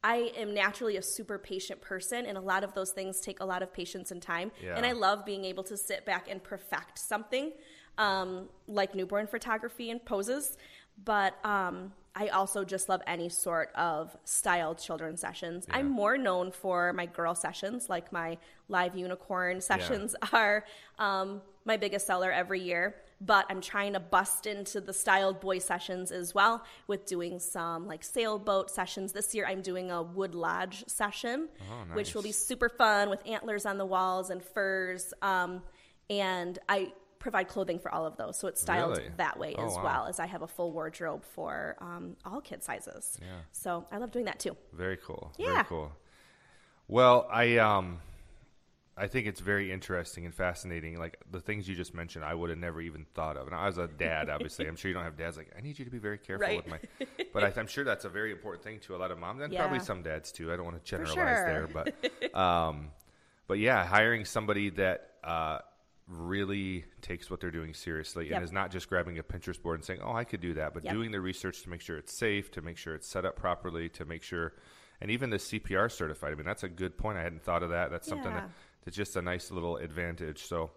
[0.04, 3.44] I am naturally a super patient person, and a lot of those things take a
[3.44, 4.50] lot of patience and time.
[4.62, 4.76] Yeah.
[4.76, 7.52] And I love being able to sit back and perfect something
[7.98, 10.56] um, like newborn photography and poses.
[11.04, 15.66] But um, I also just love any sort of styled children sessions.
[15.70, 18.38] I'm more known for my girl sessions, like my
[18.68, 20.64] live unicorn sessions are
[20.98, 22.96] um, my biggest seller every year.
[23.24, 27.87] But I'm trying to bust into the styled boy sessions as well with doing some
[27.87, 29.12] like sailboat sessions.
[29.12, 33.20] This year I'm doing a wood lodge session, Oh, which will be super fun with
[33.26, 35.14] antlers on the walls and furs.
[35.22, 35.62] Um,
[36.11, 39.11] and I provide clothing for all of those, so it's styled Really?
[39.18, 39.85] that way Oh, as wow.
[39.85, 43.16] well as I have a full wardrobe for um, all kid sizes.
[43.22, 43.28] Yeah.
[43.52, 44.56] So I love doing that too.
[44.72, 45.30] Very cool.
[45.38, 45.52] Yeah.
[45.52, 45.92] Very cool.
[46.88, 48.00] Well, I um
[48.96, 50.98] I think it's very interesting and fascinating.
[50.98, 53.46] Like the things you just mentioned, I would have never even thought of.
[53.46, 54.66] And I was a dad, obviously.
[54.68, 56.57] I'm sure you don't have dads like I need you to be very careful Right.
[56.57, 56.78] with my.
[57.33, 59.55] But I, I'm sure that's a very important thing to a lot of moms and
[59.57, 60.52] probably some dads too.
[60.52, 61.46] I don't want to generalize sure.
[61.46, 62.90] there, but um,
[63.46, 65.59] but yeah, hiring somebody that uh
[66.09, 68.35] really takes what they're doing seriously Yep.
[68.37, 70.74] and is not just grabbing a Pinterest board and saying, "Oh, I could do that,"
[70.74, 70.92] but Yep.
[70.92, 73.88] doing the research to make sure it's safe, to make sure it's set up properly,
[73.90, 74.52] to make sure,
[75.00, 76.33] and even the CPR certified.
[76.33, 77.18] I mean, that's a good point.
[77.18, 77.90] I hadn't thought of that.
[77.90, 78.40] That's something Yeah.
[78.40, 78.50] that,
[78.85, 80.45] that's just a nice little advantage.
[80.45, 80.71] So,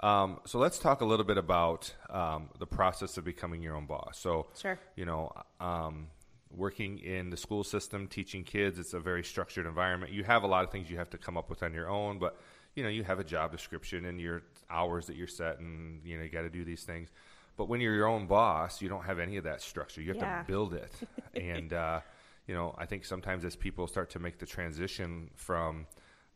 [0.00, 3.86] um, so let's talk a little bit about um, the process of becoming your own
[3.86, 4.18] boss.
[4.18, 4.78] So, Sure.
[4.94, 6.08] you know, um,
[6.50, 10.12] working in the school system, teaching kids, it's a very structured environment.
[10.12, 12.18] You have a lot of things you have to come up with on your own,
[12.18, 12.38] but
[12.74, 16.18] you know, you have a job description and your hours that you're set, and you
[16.18, 17.08] know, you got to do these things.
[17.56, 20.02] But when you're your own boss, you don't have any of that structure.
[20.02, 20.40] You have Yeah.
[20.40, 20.92] to build it,
[21.34, 22.00] and uh,
[22.46, 25.86] you know, I think sometimes as people start to make the transition from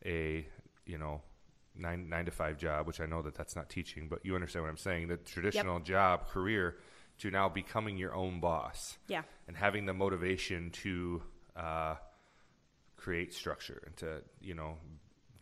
[0.03, 0.47] a
[0.85, 1.21] you know
[1.75, 4.63] nine nine to five job, which I know that that's not teaching, but you understand
[4.63, 5.07] what I'm saying.
[5.07, 6.77] The traditional job career
[7.19, 9.21] to now becoming your own boss Yeah.
[9.47, 11.21] and having the motivation to
[11.55, 11.95] uh,
[12.97, 14.77] create structure and to you know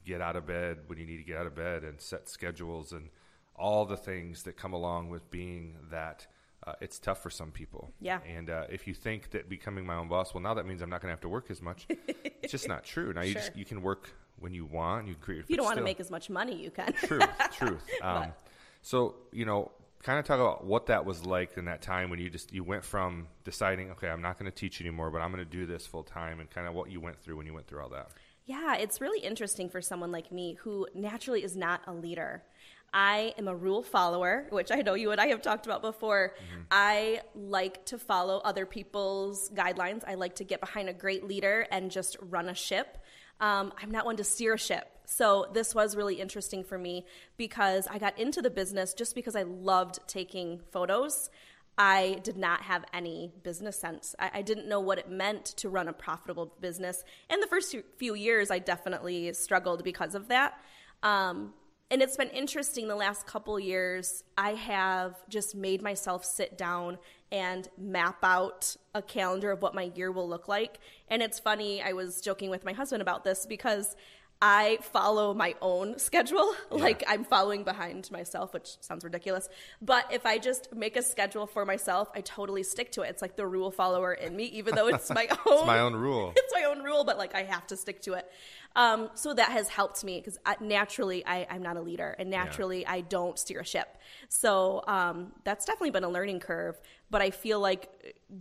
[0.05, 2.91] get out of bed when you need to get out of bed and set schedules
[2.93, 3.09] and
[3.55, 6.25] all the things that come along with being that
[6.65, 8.19] uh, it's tough for some people Yeah.
[8.27, 10.89] and uh, if you think that becoming my own boss well now that means i'm
[10.89, 11.85] not going to have to work as much
[12.41, 13.41] it's just not true now you Sure.
[13.41, 15.99] just you can work when you want you create If you don't want to make
[15.99, 16.93] as much money, you can.
[16.93, 17.83] truth, truth.
[18.01, 18.33] Um,
[18.81, 19.71] so you know,
[20.03, 22.63] kind of talk about what that was like in that time when you just you
[22.63, 25.65] went from deciding, okay, I'm not going to teach anymore, but I'm going to do
[25.65, 27.89] this full time, and kind of what you went through when you went through all
[27.89, 28.09] that.
[28.45, 32.43] Yeah, it's really interesting for someone like me who naturally is not a leader.
[32.91, 36.33] I am a rule follower, which I know you and I have talked about before.
[36.71, 40.01] I like to follow other people's guidelines.
[40.07, 42.97] I like to get behind a great leader and just run a ship.
[43.39, 44.87] Um, I'm not one to steer a ship.
[45.05, 49.35] So this was really interesting for me because I got into the business just because
[49.35, 51.29] I loved taking photos.
[51.77, 54.13] I did not have any business sense.
[54.19, 57.03] I, I didn't know what it meant to run a profitable business.
[57.29, 60.59] And the first few- years, I definitely struggled because of that.
[61.03, 61.53] Um,
[61.89, 64.23] and it's been interesting the last couple years.
[64.37, 66.97] I have just made myself sit down
[67.31, 70.79] and map out a calendar of what my year will look like.
[71.09, 73.95] And it's funny, I was joking with my husband about this because
[74.41, 76.53] I follow my own schedule.
[76.69, 79.49] Like I'm following behind myself, which sounds ridiculous.
[79.81, 83.09] But if I just make a schedule for myself, I totally stick to it.
[83.09, 85.57] It's like the rule follower in me, even though it's my own.
[85.57, 86.33] It's my own rule.
[86.35, 88.31] it's my own rule, but like I have to stick to it.
[88.75, 92.85] Um, so that has helped me because naturally I, I'm not a leader, and naturally
[92.85, 93.97] I don't steer a ship.
[94.29, 96.79] So um, that's definitely been a learning curve.
[97.11, 97.89] But I feel like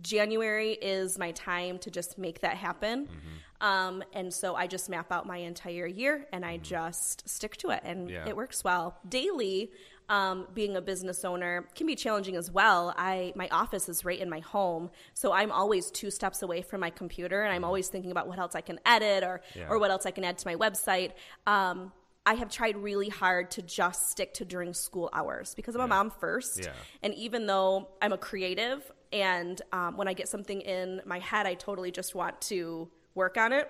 [0.01, 3.07] January is my time to just make that happen.
[3.07, 3.67] Mm-hmm.
[3.67, 7.71] Um, and so I just map out my entire year and I just stick to
[7.71, 8.13] it, and Mm-hmm.
[8.15, 8.29] Yeah.
[8.29, 8.97] it works well.
[9.07, 9.71] Daily,
[10.07, 12.93] um, being a business owner can be challenging as well.
[12.97, 16.79] I my office is right in my home, so I'm always two steps away from
[16.81, 19.59] my computer, and I'm always thinking about what else I can edit or Mm-hmm.
[19.59, 19.67] Yeah.
[19.69, 21.11] or what else I can add to my website.
[21.45, 21.91] Um,
[22.25, 25.87] I have tried really hard to just stick to during school hours because I'm a
[25.87, 26.73] mom first, Yeah.
[27.01, 31.47] and even though I'm a creative, and um, when I get something in my head,
[31.47, 33.69] I totally just want to work on it.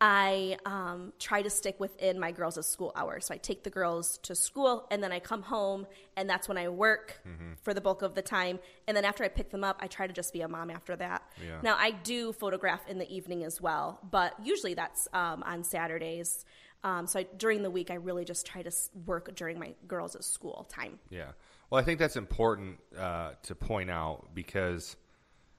[0.00, 3.26] I um, try to stick within my girls' school hours.
[3.26, 6.56] So I take the girls to school and then I come home and that's when
[6.56, 7.54] I work Mm-hmm.
[7.62, 8.60] for the bulk of the time.
[8.86, 10.94] And then after I pick them up, I try to just be a mom after
[10.94, 11.22] that.
[11.44, 11.58] Yeah.
[11.64, 16.44] Now I do photograph in the evening as well, but usually that's um, on Saturdays.
[16.84, 18.70] Um, so I, during the week, I really just try to
[19.06, 20.98] work during my girls' school time.
[21.10, 21.32] Yeah.
[21.70, 24.96] Well, I think that's important uh, to point out because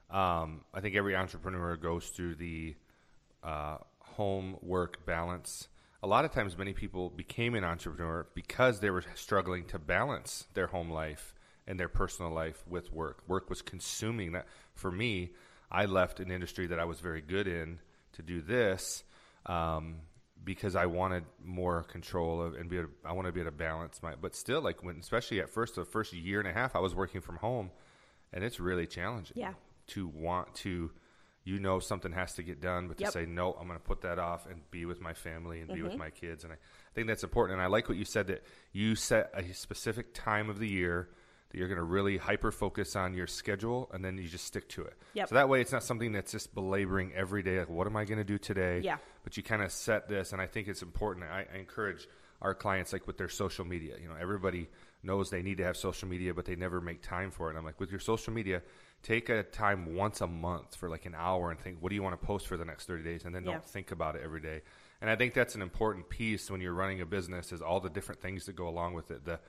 [0.09, 2.75] um, I think every entrepreneur goes through the
[3.43, 5.67] uh, home work balance.
[6.01, 10.47] A lot of times, many people became an entrepreneur because they were struggling to balance
[10.53, 11.35] their home life
[11.67, 13.21] and their personal life with work.
[13.27, 14.47] Work was consuming that.
[14.73, 15.31] For me,
[15.69, 17.79] I left an industry that I was very good in
[18.13, 19.03] to do this
[19.45, 19.95] um,
[20.43, 22.77] because I wanted more control of and be.
[22.79, 24.15] Able, I wanted to be able to balance my.
[24.15, 26.95] But still, like when, especially at first, the first year and a half, I was
[26.95, 27.71] working from home,
[28.33, 29.37] and it's really challenging.
[29.37, 29.53] Yeah.
[29.87, 30.91] To want to,
[31.43, 33.13] you know, something has to get done, but to Yep.
[33.13, 35.75] say no, I'm going to put that off and be with my family and be
[35.75, 35.83] Mm-hmm.
[35.89, 36.57] with my kids, and I
[36.93, 37.57] think that's important.
[37.59, 41.09] And I like what you said that you set a specific time of the year
[41.49, 44.67] that you're going to really hyper focus on your schedule, and then you just stick
[44.69, 44.95] to it.
[45.13, 45.29] Yep.
[45.29, 47.59] So that way, it's not something that's just belaboring every day.
[47.59, 48.81] Like, what am I going to do today?
[48.83, 48.97] Yeah.
[49.23, 51.25] But you kind of set this, and I think it's important.
[51.25, 52.07] I, I encourage
[52.41, 53.95] our clients, like with their social media.
[54.01, 54.69] You know, everybody
[55.03, 57.51] knows they need to have social media, but they never make time for it.
[57.51, 58.61] And I'm like, with your social media,
[59.01, 62.03] take a time once a month for like an hour and think, what do you
[62.03, 63.25] want to post for the next 30 days?
[63.25, 63.53] And then Yeah.
[63.53, 64.61] don't think about it every day.
[65.01, 67.89] And I think that's an important piece when you're running a business is all the
[67.89, 69.23] different things that go along with it.
[69.23, 69.39] The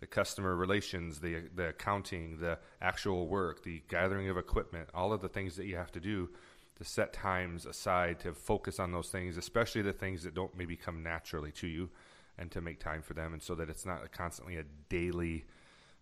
[0.00, 5.20] the customer relations, the the accounting, the actual work, the gathering of equipment, all of
[5.20, 6.28] the things that you have to do
[6.76, 10.76] to set times aside to focus on those things, especially the things that don't maybe
[10.76, 11.90] come naturally to you,
[12.38, 15.44] and to make time for them, and so that it's not constantly a daily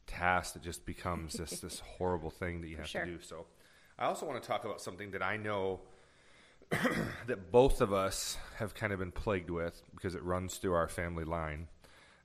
[0.06, 3.04] task that just becomes this this horrible thing that you have sure.
[3.04, 3.20] to do.
[3.20, 3.46] So,
[3.98, 5.80] I also want to talk about something that I know
[7.26, 10.88] that both of us have kind of been plagued with because it runs through our
[10.88, 11.68] family line,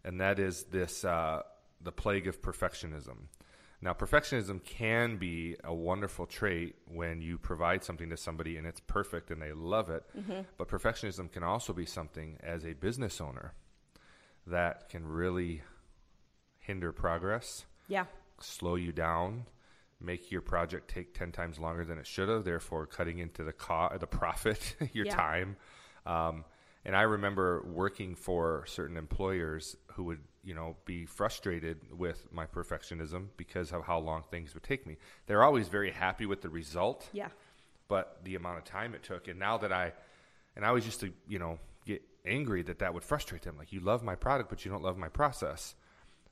[0.03, 1.43] and that is this uh,
[1.83, 3.27] the plague of perfectionism.
[3.83, 8.79] Now, perfectionism can be a wonderful trait when you provide something to somebody and it's
[8.79, 10.03] perfect and they love it,
[10.57, 13.53] but perfectionism can also be something as a business owner
[14.45, 15.63] that can really
[16.59, 18.05] hinder progress Yeah.
[18.39, 19.45] slow you down,
[19.99, 23.53] make your project take 10 times longer than it should have, therefore cutting into the
[23.53, 25.15] co- the profit, your Yeah.
[25.15, 25.57] time.
[26.05, 26.45] Um,
[26.85, 32.45] and I remember working for certain employers who would, you know, be frustrated with my
[32.45, 34.97] perfectionism because of how long things would take me.
[35.27, 37.29] They're always very happy with the result Yeah.
[37.87, 39.27] but the amount of time it took.
[39.27, 39.93] And now that I,
[40.55, 43.57] and I always used to, you know, get angry that that would frustrate them.
[43.57, 45.75] Like, you love my product, but you don't love my process.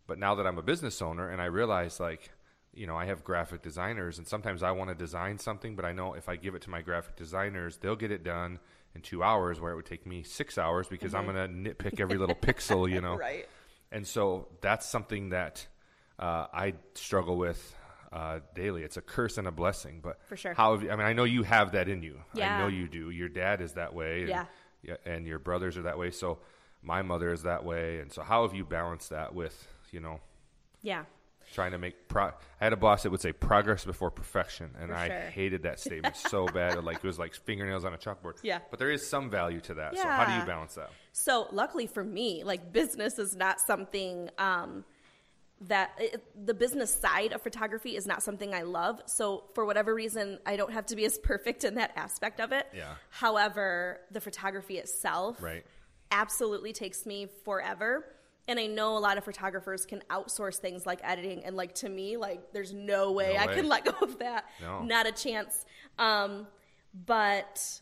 [0.08, 2.32] But now that I'm a business owner and I realize, like,
[2.74, 5.92] you know, I have graphic designers, and sometimes I want to design something, but I
[5.92, 8.60] know if I give it to my graphic designers, they'll get it done
[8.96, 11.36] in two hours, where it would take me six hours because I'm mm-hmm.
[11.36, 13.18] going to nitpick every little pixel, you know.
[13.18, 13.48] Right.
[13.92, 15.66] And so that's something that
[16.18, 17.76] uh, I struggle with
[18.12, 18.84] uh, daily.
[18.84, 20.00] It's a curse and a blessing.
[20.04, 20.54] But For sure.
[20.54, 22.20] how have you, I mean, I know you have that in you.
[22.36, 23.10] I know you do.
[23.10, 24.22] Your dad is that way.
[24.22, 24.46] And, Yeah.
[24.84, 26.12] yeah, and your brothers are that way.
[26.12, 26.40] So
[26.82, 28.00] my mother is that way.
[28.00, 30.20] And so how have you balanced that with, you know,
[30.82, 31.04] Yeah.
[31.54, 34.90] Trying to make pro- I had a boss that would say progress before perfection, and
[34.90, 35.20] For I sure.
[35.32, 36.84] hated that statement so bad.
[36.84, 38.36] Like it was like fingernails on a chalkboard.
[38.44, 38.60] Yeah.
[38.70, 39.98] But there is some value to that.
[39.98, 40.92] So how do you balance that?
[41.12, 44.86] So luckily for me, like business is not something um,
[45.62, 49.02] that it, the business side of photography is not something I love.
[49.08, 52.52] So for whatever reason, I don't have to be as perfect in that aspect of
[52.52, 52.68] it.
[52.76, 52.94] Yeah.
[53.10, 55.66] However, the photography itself Right.
[56.12, 58.06] absolutely takes me forever.
[58.50, 61.88] And I know a lot of photographers can outsource things like editing, and like to
[61.88, 63.56] me, like there's no way No I way.
[63.56, 64.46] can let go of that.
[64.62, 64.82] No.
[64.82, 65.66] Not a chance.
[65.98, 66.48] Um,
[67.06, 67.80] but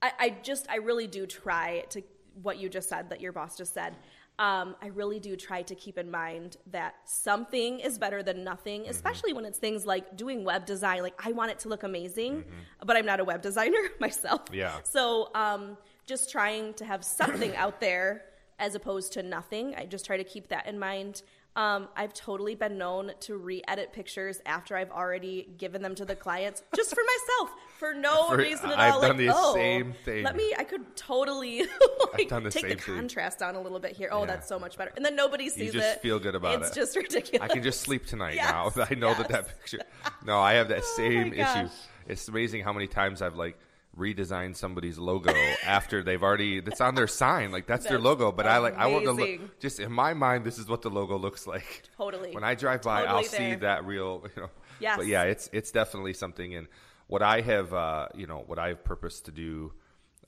[0.00, 2.02] I, I just I really do try to
[2.42, 3.96] what you just said that your boss just said.
[4.38, 8.86] Um, I really do try to keep in mind that something is better than nothing,
[8.88, 11.02] especially when it's things like doing web design.
[11.02, 12.44] Like I want it to look amazing,
[12.86, 14.42] but I'm not a web designer myself.
[14.52, 14.76] Yeah.
[14.84, 18.22] So um, just trying to have something out there
[18.60, 19.74] as opposed to nothing.
[19.76, 21.22] I just try to keep that in mind.
[21.56, 26.14] Um, I've totally been known to re-edit pictures after I've already given them to the
[26.14, 29.00] clients, just for myself, for no For- reason at I've all.
[29.00, 30.22] done like, the oh, same thing.
[30.22, 30.54] Let me.
[30.56, 31.62] I could totally
[32.12, 32.94] like, the take the thing.
[32.94, 34.10] contrast down a little bit here.
[34.12, 34.26] Oh, Yeah.
[34.26, 34.92] that's so much better.
[34.94, 36.00] And then nobody sees just it.
[36.02, 36.74] feel good about it's it.
[36.80, 37.42] just ridiculous.
[37.42, 38.86] I can just sleep tonight Yes, now.
[38.88, 39.80] I know that that picture.
[40.24, 41.68] No, I have that Oh same my issue.
[42.06, 43.58] It's amazing how many times I've like
[44.00, 45.32] redesigned somebody's logo
[45.66, 48.86] after they've already that's on their sign like that's, their logo but i like i
[48.86, 52.34] want to look just in my mind this is what the logo looks like Totally.
[52.34, 54.48] when i drive by Totally i'll see that real you know
[54.80, 54.96] Yes.
[54.96, 56.66] but yeah it's it's definitely something and
[57.06, 59.72] what i have uh you know what i've purposed to do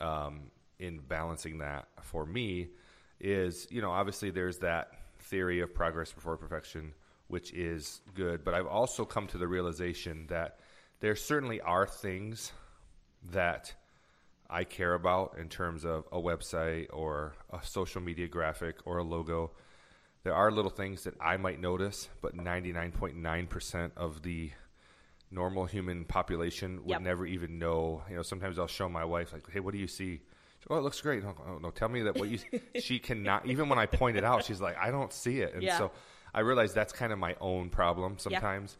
[0.01, 2.69] um in balancing that for me
[3.19, 6.93] is you know obviously there's that theory of progress before perfection
[7.29, 10.59] which is good but i've also come to the realization that
[11.01, 12.53] there certainly are things
[13.31, 13.75] that
[14.51, 19.03] I care about in terms of a website or a social media graphic or a
[19.05, 19.53] logo.
[20.25, 24.51] There are little things that I might notice, but 99.9% of the
[25.31, 27.01] normal human population would Yep.
[27.01, 28.03] never even know.
[28.09, 30.21] You know, sometimes I'll show my wife, like, hey, what do you see?
[30.71, 31.25] Oh, it looks great.
[31.25, 32.39] Oh, oh, no, tell me that what you
[32.81, 35.55] She cannot, even when I point it out, she's like, I don't see it.
[35.55, 35.79] And Yeah.
[35.79, 35.93] so
[36.35, 38.77] I realize that's kind of my own problem sometimes.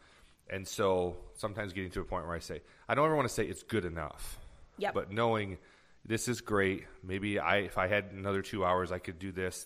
[0.49, 3.33] And so sometimes getting to a point where I say, I don't ever want to
[3.33, 4.37] say it's good enough.
[4.77, 4.93] Yep.
[4.93, 5.57] But knowing
[6.05, 6.85] this is great.
[7.03, 9.65] Maybe I, if I had another two hours, I could do this.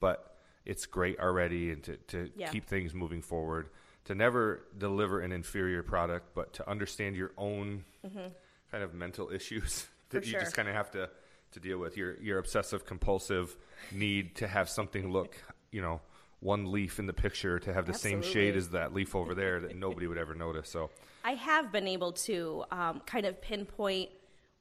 [0.00, 2.48] But it's great already, and to, to Yeah.
[2.50, 3.68] keep things moving forward.
[4.06, 7.84] To never deliver an inferior product, but to understand your own
[8.70, 10.20] kind of mental issues that Mm-hmm.
[10.20, 10.40] For you sure.
[10.40, 11.08] just kind of have to
[11.52, 11.96] to deal with.
[11.96, 13.56] Your your obsessive compulsive
[13.90, 15.36] need to have something look,
[15.70, 16.00] you know,
[16.42, 19.60] one leaf in the picture to have the same shade as that leaf over there
[19.60, 20.68] that nobody would ever notice.
[20.68, 20.90] So
[21.24, 24.10] I have been able to um, kind of pinpoint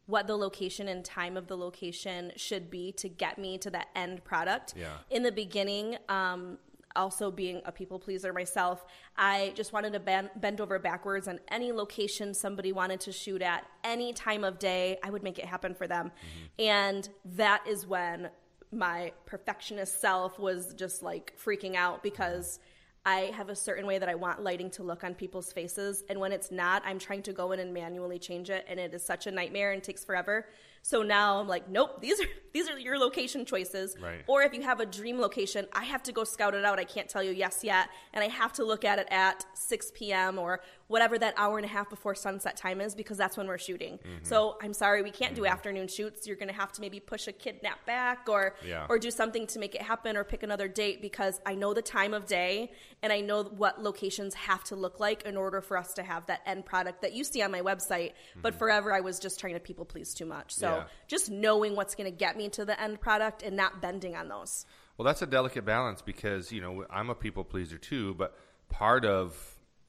[0.06, 3.88] what the location and time of the location should be to get me to that
[3.96, 4.74] end product.
[4.78, 4.98] Yeah.
[5.10, 6.58] In the beginning, um,
[6.96, 8.86] also being a people pleaser myself,
[9.18, 13.42] I just wanted to bend, bend over backwards on any location somebody wanted to shoot
[13.42, 16.12] at, any time of day, I would make it happen for them.
[16.60, 18.30] And that is when
[18.72, 22.60] my perfectionist self was just like freaking out because
[23.06, 26.04] I have a certain way that I want lighting to look on people's faces.
[26.10, 28.66] And when it's not, I'm trying to go in and manually change it.
[28.68, 30.46] And it is such a nightmare and takes forever.
[30.84, 33.96] So now I'm like, nope, these are these are your location choices.
[34.02, 34.24] Right.
[34.28, 36.80] Or if you have a dream location, I have to go scout it out.
[36.80, 37.88] I can't tell you yes yet.
[38.14, 40.38] And I have to look at it at 6 p.m.
[40.38, 43.58] or whatever that hour and a half before sunset time is because that's when we're
[43.58, 43.94] shooting.
[44.00, 44.24] Mm-hmm.
[44.26, 46.28] So I'm sorry, we can't do afternoon shoots.
[46.28, 48.86] You're going to have to maybe push a kidnap back or Yeah.
[48.90, 51.82] or do something to make it happen or pick another date because I know the
[51.82, 55.78] time of day and I know what locations have to look like in order for
[55.78, 58.12] us to have that end product that you see on my website.
[58.42, 60.54] But forever I was just trying to people please too much.
[60.54, 60.71] So Mm-hmm.
[60.78, 60.84] Yeah.
[61.08, 64.28] just knowing what's going to get me to the end product and not bending on
[64.28, 64.66] those.
[64.98, 68.38] Well, that's a delicate balance because, you know, I'm a people pleaser too, but
[68.70, 69.36] part of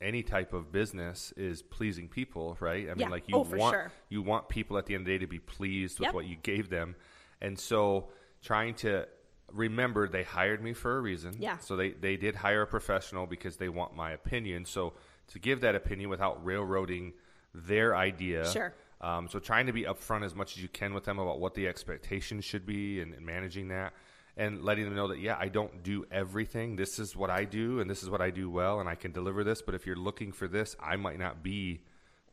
[0.00, 2.88] any type of business is pleasing people, right?
[2.90, 3.92] I mean, like you Oh, want sure.
[4.08, 6.14] you want people at the end of the day to be pleased with Yep.
[6.14, 6.96] what you gave them.
[7.40, 8.08] And so
[8.42, 9.06] trying to
[9.52, 11.34] remember they hired me for a reason.
[11.38, 11.58] Yeah.
[11.58, 14.64] So they they did hire a professional because they want my opinion.
[14.64, 14.94] So
[15.28, 17.12] to give that opinion without railroading
[17.54, 18.50] their idea.
[18.50, 18.74] Sure.
[19.02, 21.54] Um, so trying to be upfront as much as you can with them about what
[21.54, 23.94] the expectations should be and, and managing that
[24.36, 27.80] and letting them know that yeah i don't do everything this is what i do
[27.80, 29.96] and this is what i do well and i can deliver this but if you're
[29.96, 31.82] looking for this i might not be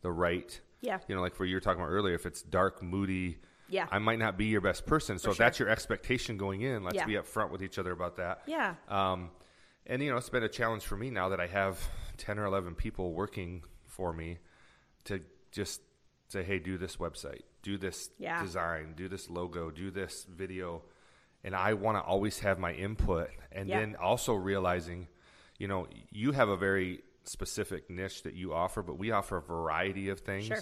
[0.01, 0.99] the right Yeah.
[1.09, 3.87] you know like what you were talking about earlier if it's dark moody Yeah.
[3.91, 5.45] i might not be your best person so For if sure.
[5.45, 7.05] that's your expectation going in let's Yeah.
[7.05, 8.75] be upfront with each other about that Yeah.
[8.87, 9.31] um,
[9.87, 11.79] and you know, it's been a challenge for me now that I have
[12.15, 14.37] ten or eleven people working for me
[15.05, 15.19] to
[15.51, 15.81] just
[16.29, 18.41] say, "Hey, do this website, do this Yeah.
[18.41, 20.83] design, do this logo, do this video,"
[21.43, 23.29] and I want to always have my input.
[23.51, 23.79] And Yeah.
[23.79, 25.07] then also realizing,
[25.57, 29.41] you know, you have a very specific niche that you offer, but we offer a
[29.41, 30.45] variety of things.
[30.47, 30.61] Sure.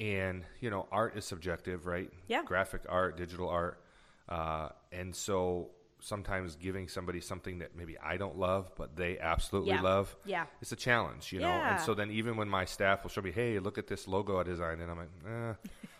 [0.00, 2.10] And you know, art is subjective, right?
[2.26, 2.42] Yeah.
[2.44, 3.80] Graphic art, digital art,
[4.28, 5.70] uh, and so
[6.08, 9.80] sometimes giving somebody something that maybe I don't love, but they absolutely Yeah.
[9.80, 10.14] love.
[10.26, 10.44] Yeah.
[10.60, 11.48] It's a challenge, you know.
[11.48, 11.70] Yeah.
[11.72, 14.38] And so then even when my staff will show me, "Hey, look at this logo
[14.38, 15.08] I designed," and I'm like,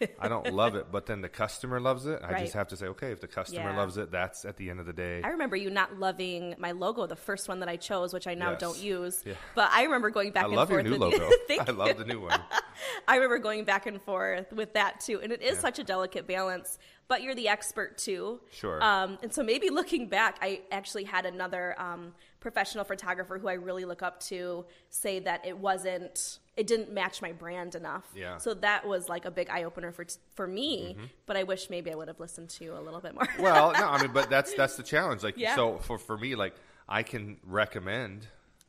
[0.02, 2.20] eh, I don't love it, but then the customer loves it.
[2.22, 2.40] I Right.
[2.40, 3.76] just have to say, okay, if the customer Yeah.
[3.76, 5.22] loves it, that's at the end of the day.
[5.24, 8.34] I remember you not loving my logo, the first one that I chose, which I
[8.34, 8.61] now Yes.
[8.61, 9.22] don't use.
[9.24, 9.34] Yeah.
[9.55, 11.30] But I remember going back I and love your forth new with logo.
[11.50, 11.72] I you.
[11.72, 12.38] love the new one.
[13.09, 16.26] I remember going back and forth with that too, and it is such a delicate
[16.26, 16.78] balance.
[17.07, 18.40] But you're the expert too.
[18.50, 18.82] Sure.
[18.82, 23.55] Um, and so maybe looking back, I actually had another um, professional photographer who I
[23.55, 28.07] really look up to say that it wasn't, it didn't match my brand enough.
[28.16, 28.30] Yeah.
[28.30, 28.38] Mm-hmm.
[28.40, 30.96] So that was like a big eye opener for for me.
[31.26, 33.28] But I wish maybe I would have listened to you a little bit more.
[33.38, 35.22] well, no, I mean, but that's that's the challenge.
[35.22, 35.57] Like, Yeah.
[35.57, 36.55] so for for me, like,
[36.88, 38.20] I can recommend.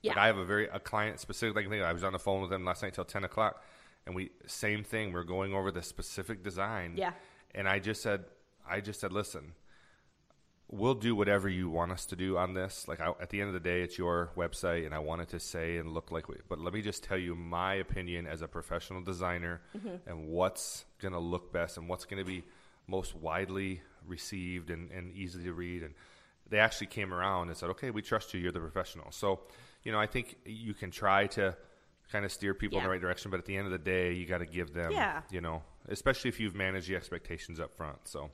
[0.03, 0.21] Like, Yeah.
[0.21, 1.69] I have a very a client specific.
[1.69, 3.63] Like, I was on the phone with them last night till ten o'clock,
[4.05, 5.13] and we same thing.
[5.13, 6.95] We're going over the specific design.
[6.97, 7.11] Yeah.
[7.55, 8.25] And I just said,
[8.69, 9.53] I just said, listen,
[10.67, 12.87] we'll do whatever you want us to do on this.
[12.87, 15.29] Like, I, at the end of the day, it's your website, and I want it
[15.29, 16.27] to say and look like.
[16.27, 20.09] We, but let me just tell you my opinion as a professional designer, mm-hmm.
[20.09, 22.43] and what's going to look best, and what's going to be
[22.87, 25.81] most widely received and, and easy to read.
[25.83, 25.93] And
[26.49, 28.39] they actually came around and said, "Okay, we trust you.
[28.39, 29.41] You're the professional." So,
[29.83, 31.55] you know, I think you can try to
[32.11, 34.13] kind of steer people in the right direction, but at the end of the day,
[34.13, 35.21] you got to give them, Yeah.
[35.31, 38.07] you know, especially if you've managed the expectations up front.
[38.07, 38.31] So.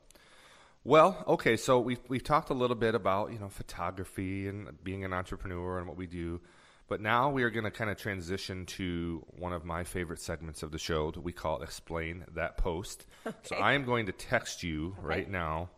[0.83, 5.05] Well, okay, so we've we've talked a little bit about you know photography and being
[5.05, 6.41] an entrepreneur and what we do,
[6.87, 10.63] but now we are going to kind of transition to one of my favorite segments
[10.63, 13.05] of the show that we call "Explain That Post."
[13.43, 15.69] So I am going to text you right now.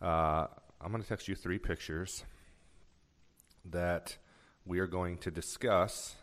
[0.00, 0.46] Uh,
[0.80, 2.24] I'm going to text you three pictures
[3.66, 4.16] that
[4.64, 6.16] we are going to discuss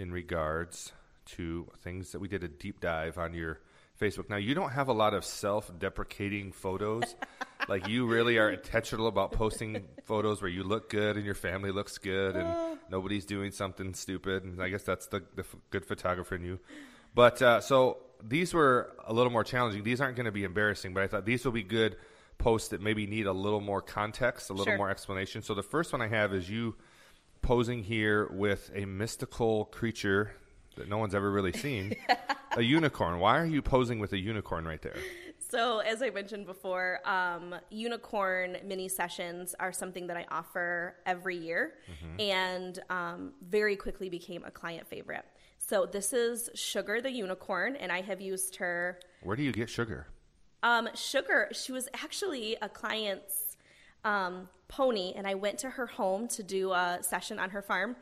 [0.00, 0.92] in regards
[1.26, 3.60] to things that we did a deep dive on your
[4.00, 4.30] Facebook.
[4.30, 7.14] Now, you don't have a lot of self deprecating photos.
[7.68, 11.70] like, you really are intentional about posting photos where you look good and your family
[11.70, 14.44] looks good and nobody's doing something stupid.
[14.44, 16.58] And I guess that's the, the f- good photographer in you.
[17.14, 19.82] But uh, so these were a little more challenging.
[19.82, 21.96] These aren't going to be embarrassing, but I thought these will be good
[22.38, 24.78] posts that maybe need a little more context, a little Sure.
[24.78, 25.42] more explanation.
[25.42, 26.74] So the first one I have is you
[27.42, 30.32] posing here with a mystical creature
[30.76, 31.94] that no one's ever really seen
[32.56, 33.18] a unicorn.
[33.18, 34.96] Why are you posing with a unicorn right there?
[35.50, 41.36] So, as I mentioned before, um, unicorn mini sessions are something that I offer every
[41.36, 41.74] year
[42.20, 45.24] and um, very quickly became a client favorite.
[45.58, 49.00] So, this is Sugar the unicorn, and I have used her.
[49.22, 50.06] Where do you get sugar?
[50.62, 53.39] Um, Sugar, she was actually a client's
[54.04, 57.96] um, pony, and I went to her home to do a session on her farm.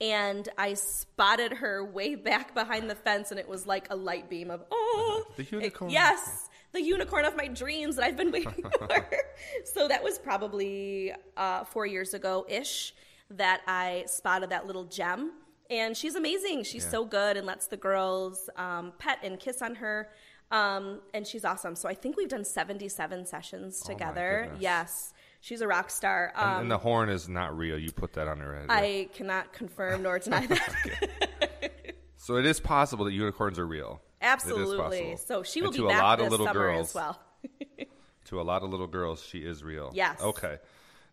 [0.00, 4.28] And I spotted her way back behind the fence, and it was like a light
[4.28, 5.90] beam of, oh, The unicorn.
[5.90, 8.88] yes, the unicorn of my dreams that I've been waiting for.
[9.64, 12.92] so that was probably uh, four years ago ish
[13.30, 15.32] that I spotted that little gem.
[15.70, 16.64] And she's amazing.
[16.64, 16.90] She's Yeah.
[16.90, 20.10] so good and lets the girls um, pet and kiss on her.
[20.50, 21.74] Um, and she's awesome.
[21.74, 24.42] So I think we've done 77 sessions Oh together.
[24.44, 24.62] goodness.
[24.62, 25.13] yes,
[25.44, 26.32] she's a rock star.
[26.34, 27.78] And, Um, and the horn is not real.
[27.78, 28.68] You put that on her head.
[28.68, 29.08] right?
[29.10, 31.72] I cannot confirm nor deny that.
[32.16, 34.00] so it is possible that unicorns are real.
[34.22, 35.16] Absolutely.
[35.16, 36.94] So she will And be to back a lot this of little summer girls, as
[36.94, 37.20] well.
[38.28, 39.90] To a lot of little girls, she is real.
[39.92, 40.18] Yes.
[40.22, 40.56] Okay.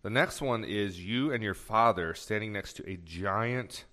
[0.02, 3.84] The next one is you and your father standing next to a giant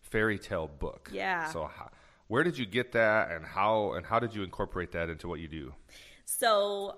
[0.00, 1.10] fairy tale book.
[1.12, 1.50] Yeah.
[1.50, 1.90] So how,
[2.28, 5.38] where did you get that, and how and how did you incorporate that into what
[5.38, 5.74] you do?
[6.24, 6.96] So,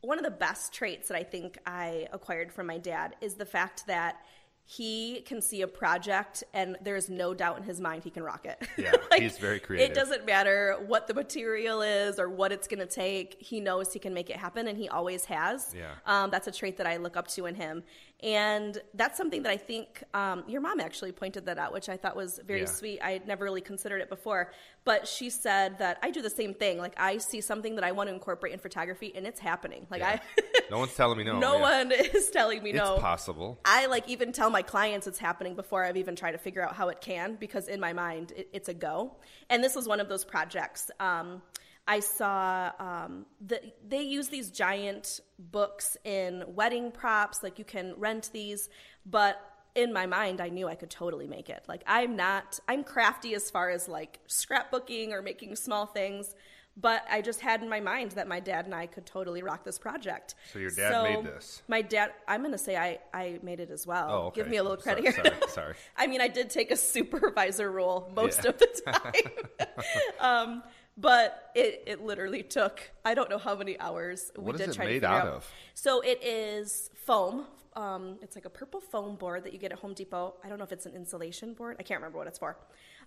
[0.00, 3.44] one of the best traits that I think I acquired from my dad is the
[3.44, 4.16] fact that
[4.64, 8.46] he can see a project and there's no doubt in his mind he can rock
[8.46, 8.68] it.
[8.78, 9.90] Yeah, he's very creative.
[9.90, 13.36] It doesn't matter what the material is or what it's going to take.
[13.40, 15.74] He knows he can make it happen and he always has.
[15.76, 15.94] Yeah.
[16.06, 17.82] Um, that's a trait that I look up to in him.
[18.22, 21.96] And that's something that I think um, your mom actually pointed that out, which I
[21.96, 22.66] thought was very Yeah.
[22.66, 23.00] sweet.
[23.00, 24.52] I had never really considered it before.
[24.84, 26.78] But she said that I do the same thing.
[26.78, 29.86] Like, I see something that I want to incorporate in photography and it's happening.
[29.90, 30.20] Like, Yeah.
[30.36, 30.42] I.
[30.70, 31.38] No one's telling me no.
[31.38, 31.60] no yeah.
[31.80, 32.94] one is telling me It's no.
[32.94, 33.58] It's possible.
[33.64, 36.74] I like even tell my clients it's happening before I've even tried to figure out
[36.74, 39.16] how it can because in my mind it, it's a go.
[39.48, 40.90] And this was one of those projects.
[41.00, 41.42] Um,
[41.88, 47.94] I saw um, the, they use these giant books in wedding props, like you can
[47.96, 48.68] rent these,
[49.04, 49.40] but
[49.74, 51.64] in my mind I knew I could totally make it.
[51.68, 56.34] Like I'm not I'm crafty as far as like scrapbooking or making small things.
[56.76, 59.64] But I just had in my mind that my dad and I could totally rock
[59.64, 60.36] this project.
[60.52, 61.62] So your dad So made this?
[61.68, 64.06] My dad, I'm going to say I, I made it as well.
[64.08, 64.40] Oh, okay.
[64.40, 65.34] Give me a little Sorry- credit here.
[65.40, 65.74] sorry, sorry.
[65.96, 68.50] I mean, I did take a supervisor role most Yeah.
[68.50, 69.68] of the time.
[70.20, 70.62] um,
[71.00, 74.70] but it, it literally took, I don't know how many hours we What is did
[74.70, 75.34] it try made to figure out out.
[75.34, 75.50] of?
[75.74, 77.46] So it is foam.
[77.74, 80.34] Um, it's like a purple foam board that you get at Home Depot.
[80.44, 81.76] I don't know if it's an insulation board.
[81.78, 82.56] I can't remember what it's for.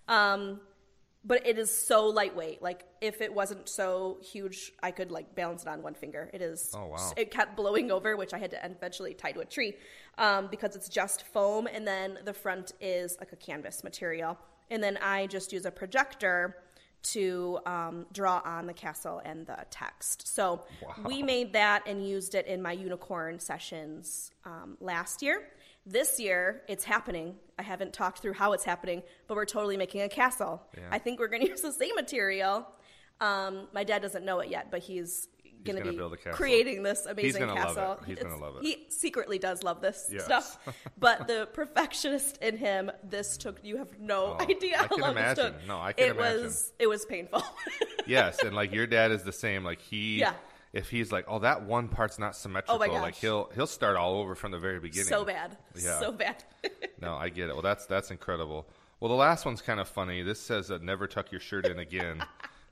[0.08, 0.60] Um,
[1.26, 2.62] but it is so lightweight.
[2.62, 6.30] Like if it wasn't so huge, I could like balance it on one finger.
[6.34, 6.72] It is.
[6.76, 7.12] Oh, wow.
[7.16, 9.74] It kept blowing over, which I had to eventually tie to a tree
[10.18, 14.38] um, because it's just foam, and then the front is like a canvas material,
[14.70, 16.56] and then I just use a projector
[17.04, 20.26] to um, draw on the castle and the text.
[20.26, 20.64] So
[21.04, 25.42] we made that and used it in my unicorn sessions um, last year.
[25.86, 27.36] This year, it's happening.
[27.58, 30.62] I haven't talked through how it's happening, but we're totally making a castle.
[30.76, 30.88] Yeah.
[30.90, 32.66] I think we're going to use the same material.
[33.20, 35.28] Um, my dad doesn't know it yet, but he's
[35.64, 36.32] going to be build a castle.
[36.34, 37.74] creating this amazing gonna love it.
[37.76, 37.98] castle.
[38.06, 38.62] He's gonna love it.
[38.62, 40.24] He secretly does love this Yes.
[40.24, 40.58] stuff,
[40.98, 43.58] but the perfectionist in him, this took.
[43.64, 45.54] You have no Oh, idea how long this took.
[45.66, 46.42] No, I can it imagine.
[46.44, 47.42] was it was painful.
[48.06, 49.64] yes, and like your dad is the same.
[49.64, 50.34] Like he, Yeah.
[50.72, 54.18] if he's like, oh, that one part's not symmetrical, Oh like he'll he'll start all
[54.18, 55.06] over from the very beginning.
[55.08, 55.98] so bad, Yeah.
[56.00, 56.42] so bad.
[57.00, 57.52] No, I get it.
[57.52, 58.66] Well, that's that's incredible.
[59.00, 60.22] Well, the last one's kind of funny.
[60.22, 62.24] This says uh, "Never tuck your shirt in again."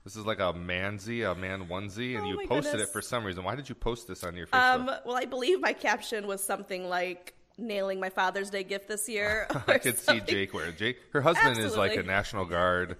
[0.03, 2.89] This is like a manzie, a man onesie, and Oh you posted goodness.
[2.89, 3.43] it for some reason.
[3.43, 4.73] Why did you post this on your Facebook?
[4.75, 9.07] um, well, I believe my caption was something like nailing my Father's Day gift this
[9.07, 9.47] year.
[9.67, 10.19] I could see.
[10.21, 10.77] Jake it.
[10.77, 12.97] Jake, her husband is like a National Guard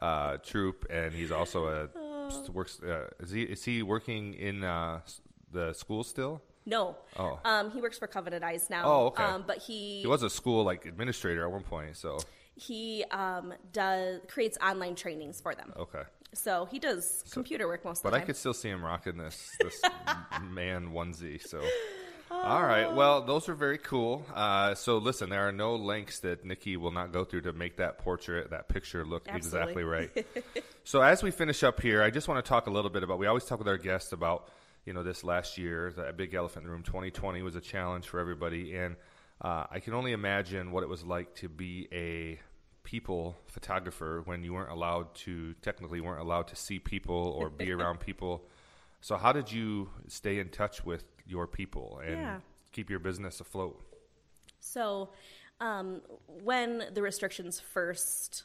[0.00, 1.88] uh, troop, and he's also a
[2.24, 2.44] Oh.
[2.52, 2.80] works.
[2.80, 5.00] Uh, is he is he working in uh,
[5.50, 6.40] the school still?
[6.64, 6.96] No.
[7.18, 7.40] Oh.
[7.44, 8.82] Um, he works for Covenant Eyes now.
[8.84, 9.22] Oh, okay.
[9.24, 11.96] Um, but he He was a school like administrator at one point.
[11.96, 12.20] So
[12.54, 15.72] he um, does creates online trainings for them.
[15.76, 16.02] okay,
[16.34, 18.20] So he does computer work most of the time.
[18.20, 19.80] but I could still see him rocking this this
[20.42, 21.40] man onesie.
[21.40, 21.62] So.
[22.30, 22.90] All right.
[22.92, 24.24] Well, those are very cool.
[24.34, 27.76] Uh, so, listen, there are no links that Nikki will not go through to make
[27.76, 30.26] that portrait, that picture look exactly right.
[30.84, 33.18] so, as we finish up here, I just want to talk a little bit about.
[33.18, 34.48] We always talk with our guests about,
[34.86, 36.82] you know, this last year, the big elephant in the room.
[36.82, 38.96] 2020 was a challenge for everybody, and
[39.42, 42.40] uh, I can only imagine what it was like to be a
[42.92, 47.72] people photographer when you weren't allowed to technically weren't allowed to see people or be
[47.76, 48.44] around people.
[49.00, 52.40] So, how did you stay in touch with your people and Yeah.
[52.70, 53.80] keep your business afloat?
[54.60, 55.08] So,
[55.58, 58.44] um, when the restrictions first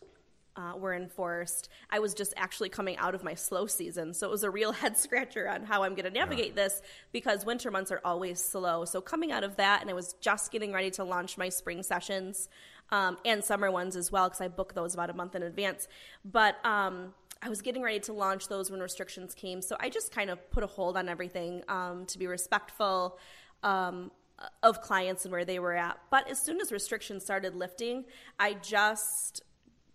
[0.55, 4.13] uh, were enforced, I was just actually coming out of my slow season.
[4.13, 6.81] So, it was a real head scratcher on how I'm going to navigate this
[7.11, 8.85] because winter months are always slow.
[8.85, 11.83] So, coming out of that, and I was just getting ready to launch my spring
[11.83, 12.47] sessions
[12.91, 15.87] um, and summer ones as well because I book those about a month in advance.
[16.23, 19.61] But um, I was getting ready to launch those when restrictions came.
[19.61, 23.17] So, I just kind of put a hold on everything um, to be respectful.
[23.63, 24.11] Um,
[24.61, 25.97] of clients and where they were at.
[26.11, 28.05] But as soon as restrictions started lifting,
[28.39, 29.41] I just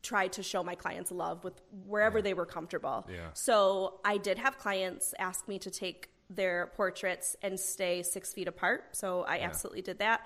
[0.03, 1.55] tried to show my clients love with
[1.87, 3.07] wherever they were comfortable.
[3.09, 3.29] Yeah.
[3.35, 8.49] So I did have clients ask me to take their portraits and stay six feet
[8.49, 8.97] apart.
[8.97, 10.23] So I absolutely did that.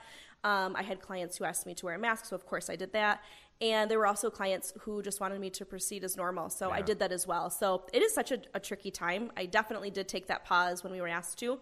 [0.46, 2.76] Um, I had clients who asked me to wear a mask, so of course I
[2.76, 3.20] did that.
[3.60, 6.82] And there were also clients who just wanted me to proceed as normal, so I
[6.82, 7.50] did that as well.
[7.50, 9.32] So it is such a, a tricky time.
[9.36, 11.58] I definitely did take that pause when we were asked to,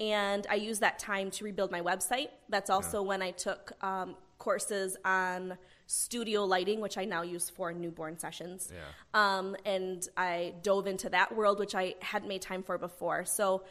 [0.00, 2.30] and I used that time to rebuild my website.
[2.48, 5.56] That's also when I took um, courses on
[5.86, 8.72] studio lighting, which I now use for newborn sessions.
[8.74, 8.80] Yeah.
[9.12, 13.24] Um, and I dove into that world, which I hadn't made time for before.
[13.26, 13.62] So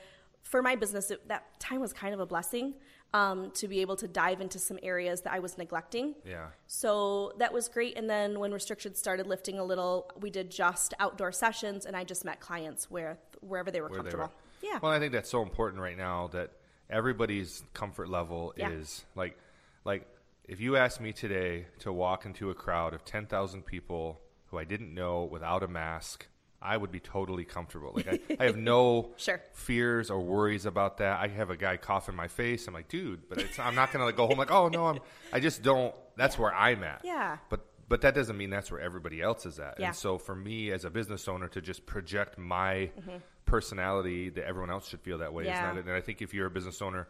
[0.44, 2.76] for my business, it, that time was kind of a blessing
[3.14, 6.16] um, to be able to dive into some areas that I was neglecting.
[6.26, 6.48] Yeah.
[6.68, 7.98] So that was great.
[7.98, 12.04] And then when restrictions started lifting a little, we did just outdoor sessions, and I
[12.04, 14.34] just met clients where wherever they were where they comfortable.
[14.62, 14.68] were.
[14.68, 14.80] Yeah.
[14.82, 16.52] Well, I think that's so important right now that
[16.90, 18.70] everybody's comfort level Yeah.
[18.70, 19.38] is like,
[19.86, 20.08] like
[20.46, 24.58] if you asked me today to walk into a crowd of ten thousand people who
[24.58, 26.28] I didn't know without a mask,
[26.64, 27.92] I would be totally comfortable.
[27.94, 29.42] Like I, I have no Sure.
[29.54, 31.20] fears or worries about that.
[31.20, 32.68] I have a guy cough in my face.
[32.68, 35.00] I'm like, dude, but it's, I'm not gonna like go home like, oh no, I'm.
[35.34, 35.94] I just don't.
[36.16, 37.02] That's where I'm at.
[37.04, 37.38] Yeah.
[37.50, 39.80] But but that doesn't mean that's where everybody else is at.
[39.80, 39.88] Yeah.
[39.88, 43.18] And so for me as a business owner to just project my Mm-hmm.
[43.46, 45.58] personality that everyone else should feel that way Yeah.
[45.58, 45.78] is not.
[45.78, 45.86] It.
[45.86, 47.08] And I think if you're a business owner,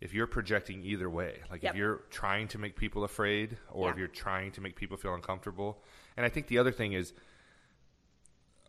[0.00, 1.72] if you're projecting either way, like Yep.
[1.72, 5.14] if you're trying to make people afraid or if you're trying to make people feel
[5.14, 5.82] uncomfortable,
[6.16, 7.12] and I think the other thing is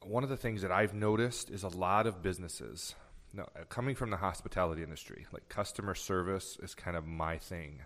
[0.08, 2.96] one of the things that I've noticed is a lot of businesses,
[3.34, 7.82] no, uh, coming from the hospitality industry, like customer service is kind of my thing.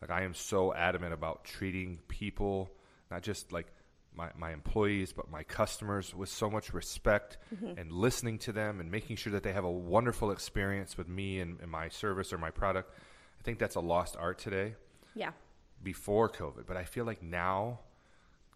[0.00, 2.70] Like I am so adamant about treating people,
[3.10, 3.66] not just like
[4.14, 7.38] my, my employees, but my customers with so much respect
[7.78, 11.40] and listening to them and making sure that they have a wonderful experience with me
[11.40, 12.92] and, and my service or my product.
[13.38, 14.74] I think that's a lost art today
[15.14, 15.30] yeah.
[15.82, 17.80] before COVID, but I feel like now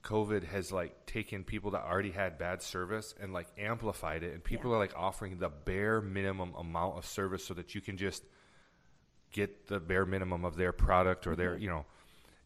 [0.02, 4.42] COVID has like taken people that already had bad service and like amplified it, and
[4.42, 4.76] people Yeah.
[4.76, 8.24] are like offering the bare minimum amount of service so that you can just
[9.32, 11.86] get the bare minimum of their product or their, you know.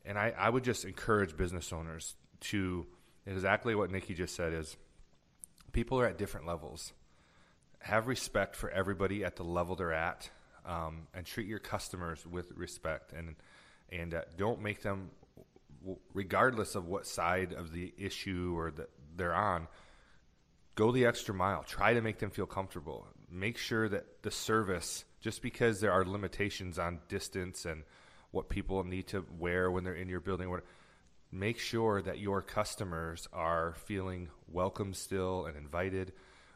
[0.05, 2.87] And I, I would just encourage business owners to
[3.27, 4.77] exactly what Nikki just said is
[5.73, 6.93] people are at different levels.
[7.81, 10.31] Have respect for everybody at the level they're at,
[10.65, 13.35] um, and treat your customers with respect, and
[13.91, 15.11] and uh, don't make them,
[16.13, 19.69] regardless of what side of the issue or that they're on,
[20.75, 21.63] go the extra mile.
[21.63, 23.07] Try to make them feel comfortable.
[23.31, 27.83] Make sure that the service, just because there are limitations on distance and
[28.31, 30.55] what people need to wear when they're in your building,
[31.33, 36.13] make sure that your customers are feeling welcome still and invited.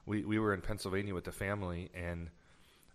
[0.06, 2.30] We, we were in Pennsylvania with the family and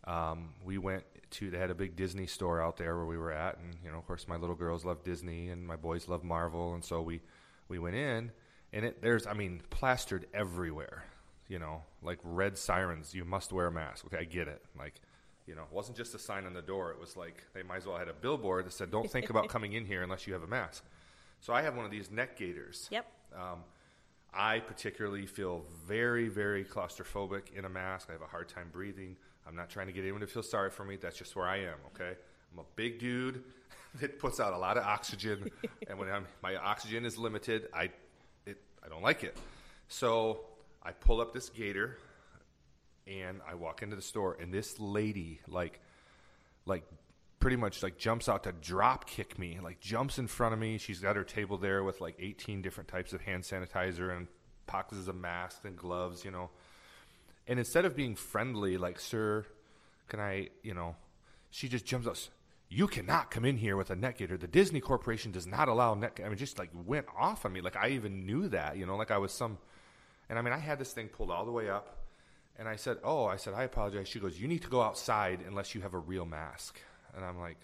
[0.06, 3.32] um, we went to they had a big Disney store out there where we were
[3.32, 6.24] at, and you know, of course, my little girls love Disney, and my boys love
[6.24, 7.22] Marvel, and so we
[7.68, 8.32] we went in,
[8.74, 11.04] and it there's I mean plastered everywhere,
[11.48, 13.14] you know, like red sirens.
[13.14, 14.06] You must wear a mask.
[14.06, 14.62] Okay, I get it.
[14.78, 14.96] Like,
[15.48, 16.92] you know, it wasn't just a sign on the door.
[16.92, 19.50] It was like they might as well had a billboard that said, "Don't think about
[19.56, 20.84] coming in here unless you have a mask."
[21.42, 22.88] So I have one of these neck gaiters.
[22.92, 23.06] Yep.
[23.36, 23.60] Um,
[24.34, 28.08] I particularly feel very, very claustrophobic in a mask.
[28.10, 29.16] I have a hard time breathing.
[29.48, 30.96] I'm not trying to get anyone to feel sorry for me.
[30.96, 31.78] That's just where I am.
[31.94, 32.14] Okay,
[32.52, 33.44] I'm a big dude
[34.02, 35.50] that puts out a lot of oxygen,
[35.88, 37.90] and when I'm, my oxygen is limited, I
[38.46, 39.38] it I don't like it.
[39.88, 40.42] So
[40.82, 41.98] I pull up this gaiter,
[43.08, 45.80] and I walk into the store, and this lady like
[46.66, 46.84] like
[47.40, 50.80] pretty much like jumps out to drop kick me, like jumps in front of me.
[50.80, 54.28] She's got her table there with like 18 different types of hand sanitizer and
[54.66, 56.50] boxes of masks and gloves, you know.
[57.48, 59.46] And instead of being friendly, like, sir,
[60.08, 60.96] can I, you know,
[61.52, 62.30] she just jumps out.
[62.68, 64.38] You cannot come in here with a neck gaiter.
[64.38, 66.20] The Disney Corporation does not allow net.
[66.24, 67.62] I mean, just like went off on me.
[67.62, 69.60] Like I even knew that, you know, like I was some.
[70.30, 72.06] And I mean, I had this thing pulled all the way up,
[72.58, 75.42] and I said, "Oh, I said I apologize." She goes, "You need to go outside
[75.48, 76.80] unless you have a real mask."
[77.16, 77.58] And I'm like,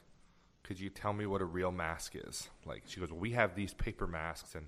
[0.63, 3.55] "Could you tell me what a real mask is?" Like she goes, well, "We have
[3.55, 4.67] these paper masks," and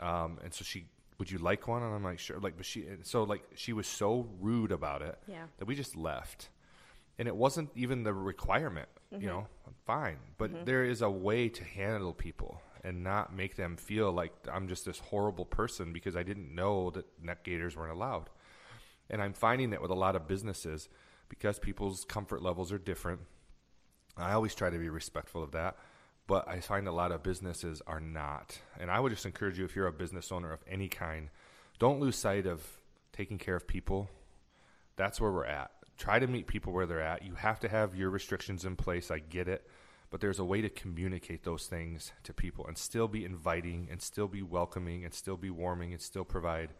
[0.00, 0.86] um, and so she,
[1.18, 3.86] "Would you like one?" And I'm like, "Sure." Like, but she, so like she was
[3.86, 5.46] so rude about it Yeah.
[5.58, 6.48] that we just left,
[7.18, 8.88] and it wasn't even the requirement.
[9.10, 9.26] You mm-hmm.
[9.26, 9.46] know,
[9.86, 10.64] fine, but mm-hmm.
[10.64, 14.84] there is a way to handle people and not make them feel like I'm just
[14.84, 18.30] this horrible person because I didn't know that neck gaiters weren't allowed.
[19.08, 20.88] And I'm finding that with a lot of businesses
[21.28, 23.20] because people's comfort levels are different.
[24.16, 25.76] I always try to be respectful of that,
[26.26, 28.58] but I find a lot of businesses are not.
[28.78, 31.30] And I would just encourage you if you're a business owner of any kind,
[31.78, 32.62] don't lose sight of
[33.12, 34.08] taking care of people.
[34.96, 35.70] That's where we're at.
[35.98, 37.24] Try to meet people where they're at.
[37.24, 39.10] You have to have your restrictions in place.
[39.10, 39.66] I get it.
[40.10, 44.00] But there's a way to communicate those things to people and still be inviting and
[44.02, 46.70] still be welcoming and still be warming and still provide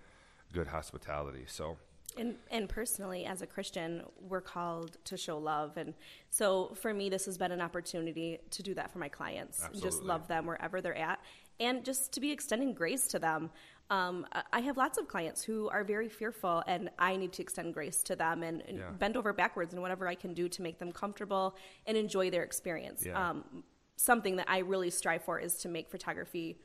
[0.53, 1.45] good hospitality.
[1.47, 1.79] So,
[2.17, 5.77] And, and personally, as a Christian, we're called to show love.
[5.77, 5.95] And
[6.31, 9.67] so for me, this has been an opportunity to do that for my clients.
[9.81, 11.21] Just love them wherever they're at.
[11.61, 13.51] And just to be extending grace to them.
[13.91, 17.43] Um, I- I have lots of clients who are very fearful, and I need to
[17.43, 18.91] extend grace to them and, and Yeah.
[18.91, 21.57] bend over backwards and whatever I can do to make them comfortable
[21.87, 23.05] and enjoy their experience.
[23.05, 23.31] Yeah.
[23.31, 23.65] Um,
[23.97, 26.59] something that I really strive for is to make photography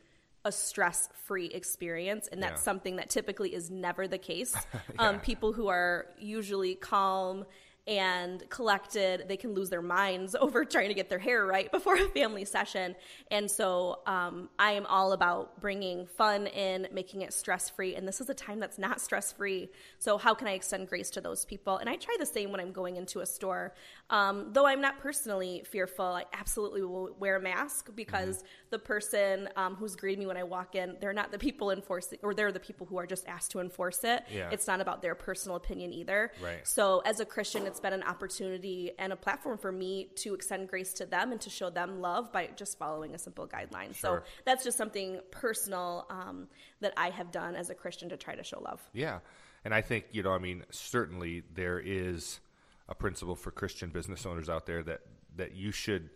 [0.47, 2.27] a stress free experience.
[2.31, 2.65] And that's Yeah.
[2.65, 4.55] something that typically is never the case.
[4.99, 7.45] um, people who are usually calm
[7.89, 11.95] and collected, they can lose their minds over trying to get their hair right before
[11.95, 12.93] a family session.
[13.31, 17.95] And so um, I am all about bringing fun in, making it stress free.
[17.95, 19.69] And this is a time that's not stress free.
[19.99, 21.77] So, how can I extend grace to those people?
[21.77, 23.73] And I try the same when I'm going into a store.
[24.09, 29.49] Um, though I'm not personally fearful, I absolutely will wear a mask because the person
[29.55, 32.51] um, who's greeting me when I walk in, they're not the people enforcing, or they're
[32.51, 34.23] the people who are just asked to enforce it.
[34.33, 34.49] Yeah.
[34.51, 36.31] It's not about their personal opinion either.
[36.41, 36.67] Right.
[36.67, 40.67] So, as a Christian, it's been an opportunity and a platform for me to extend
[40.67, 43.95] grace to them and to show them love by just following a simple guideline.
[43.95, 46.47] So, that's just something personal um,
[46.81, 48.81] that I have done as a Christian to try to show love.
[48.93, 49.19] Yeah.
[49.63, 52.39] And I think, you know, I mean, certainly there is
[52.87, 55.01] a principle for Christian business owners out there that,
[55.35, 56.09] that you should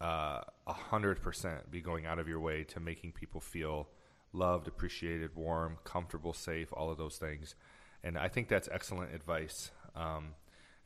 [0.00, 3.88] a hundred percent be going out of your way to making people feel
[4.32, 7.54] loved, appreciated, warm, comfortable, safe, all of those things.
[8.04, 9.70] And I think that's excellent advice.
[9.94, 10.34] Um,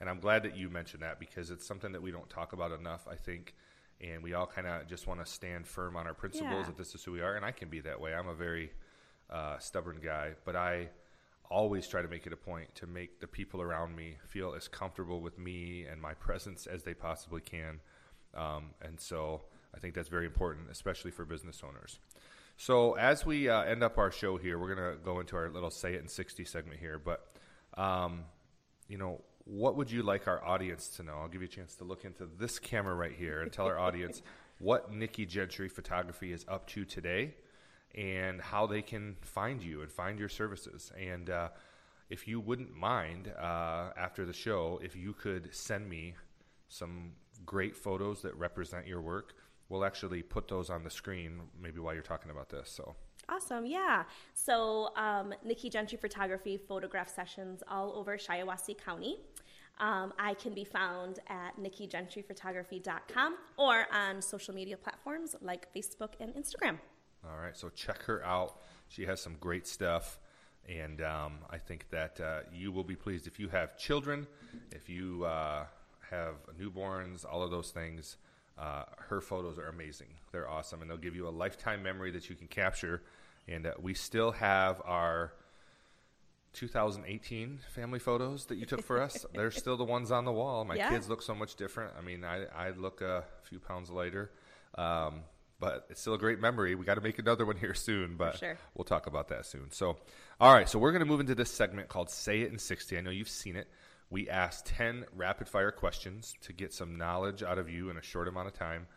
[0.00, 2.72] and I'm glad that you mentioned that because it's something that we don't talk about
[2.72, 3.54] enough, I think.
[4.00, 6.62] And we all kind of just want to stand firm on our principles Yeah.
[6.66, 7.34] that this is who we are.
[7.34, 8.14] And I can be that way.
[8.14, 8.70] I'm a very
[9.28, 10.88] uh, stubborn guy, but I
[11.50, 14.68] always try to make it a point to make the people around me feel as
[14.68, 17.80] comfortable with me and my presence as they possibly can.
[18.34, 19.42] Um, and so
[19.74, 21.98] I think that's very important, especially for business owners.
[22.56, 25.48] So as we uh, end up our show here, we're going to go into our
[25.48, 26.98] little say it in 60 segment here.
[26.98, 27.26] But,
[27.78, 28.24] um,
[28.88, 31.14] you know, what would you like our audience to know?
[31.14, 33.78] I'll give you a chance to look into this camera right here and tell our
[33.78, 34.22] audience
[34.58, 37.34] what Nikki Gentry Photography is up to today
[37.94, 40.92] and how they can find you and find your services.
[41.00, 41.48] And uh,
[42.10, 46.14] if you wouldn't mind, uh, after the show, if you could send me
[46.68, 47.12] some
[47.44, 49.34] great photos that represent your work,
[49.68, 52.70] we'll actually put those on the screen maybe while you're talking about this.
[52.70, 52.94] So.
[53.28, 54.04] Awesome, yeah.
[54.34, 59.18] So, um, Nikki Gentry Photography photograph sessions all over Shiawassee County.
[59.78, 66.34] Um, I can be found at nikkigentryphotography.com or on social media platforms like Facebook and
[66.34, 66.78] Instagram.
[67.24, 68.60] All right, so check her out.
[68.88, 70.18] She has some great stuff,
[70.68, 74.26] and um, I think that uh, you will be pleased if you have children,
[74.70, 75.64] if you uh,
[76.10, 78.16] have newborns, all of those things.
[78.58, 80.08] Uh, her photos are amazing.
[80.32, 83.02] They're awesome, and they'll give you a lifetime memory that you can capture.
[83.48, 85.32] And uh, we still have our
[86.52, 89.24] 2018 family photos that you took for us.
[89.34, 90.64] They're still the ones on the wall.
[90.64, 90.90] My Yeah.
[90.90, 91.94] kids look so much different.
[91.98, 94.30] I mean, I, I look a few pounds lighter.
[94.76, 95.20] Um,
[95.58, 96.74] but it's still a great memory.
[96.74, 98.56] We got to make another one here soon, but sure.
[98.74, 99.70] we'll talk about that soon.
[99.70, 99.96] So,
[100.40, 102.96] all right, so we're going to move into this segment called Say It in 60.
[102.96, 103.68] I know you've seen it.
[104.10, 108.02] We ask 10 rapid fire questions to get some knowledge out of you in a
[108.02, 108.88] short amount of time.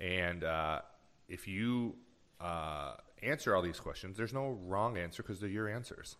[0.00, 0.80] And uh,
[1.28, 1.94] if you
[2.40, 6.16] uh, answer all these questions, there's no wrong answer because they're your answers.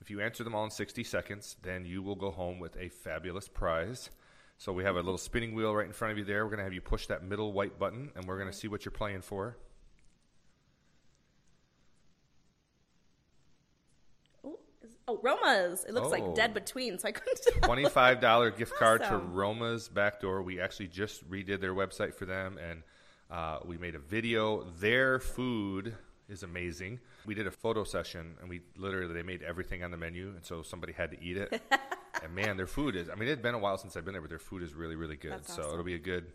[0.00, 2.88] If you answer them all in 60 seconds, then you will go home with a
[2.88, 4.10] fabulous prize.
[4.56, 6.44] So we have a little spinning wheel right in front of you there.
[6.44, 8.68] We're going to have you push that middle white button, and we're going to see
[8.68, 9.56] what you're playing for.
[14.44, 15.84] Oh, is- oh Roma's.
[15.84, 16.10] It looks Oh.
[16.10, 17.38] like dead between, so I couldn't.
[17.62, 19.32] Twenty-five dollar gift card to Awesome.
[19.32, 20.42] Roma's Backdoor.
[20.42, 22.82] We actually just redid their website for them, and
[23.30, 24.64] uh, we made a video.
[24.80, 25.94] Their food
[26.28, 27.00] is amazing.
[27.26, 30.44] We did a photo session, and we literally they made everything on the menu, and
[30.44, 31.60] so somebody had to eat it.
[32.22, 33.08] and man, their food is.
[33.08, 34.74] I mean, it had been a while since I've been there, but their food is
[34.74, 35.32] really, really good.
[35.32, 35.72] That's so awesome.
[35.72, 36.26] it'll be a good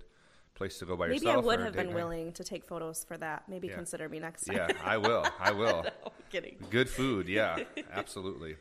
[0.58, 1.44] place to go by Maybe yourself.
[1.44, 1.96] I would have been night.
[1.96, 3.44] willing to take photos for that.
[3.48, 3.76] Maybe Yeah.
[3.76, 4.58] consider me next time.
[4.58, 5.26] Yeah, I will.
[5.40, 5.86] I will.
[6.06, 6.58] I'm kidding.
[6.70, 7.60] Good food, yeah,
[7.94, 8.58] absolutely.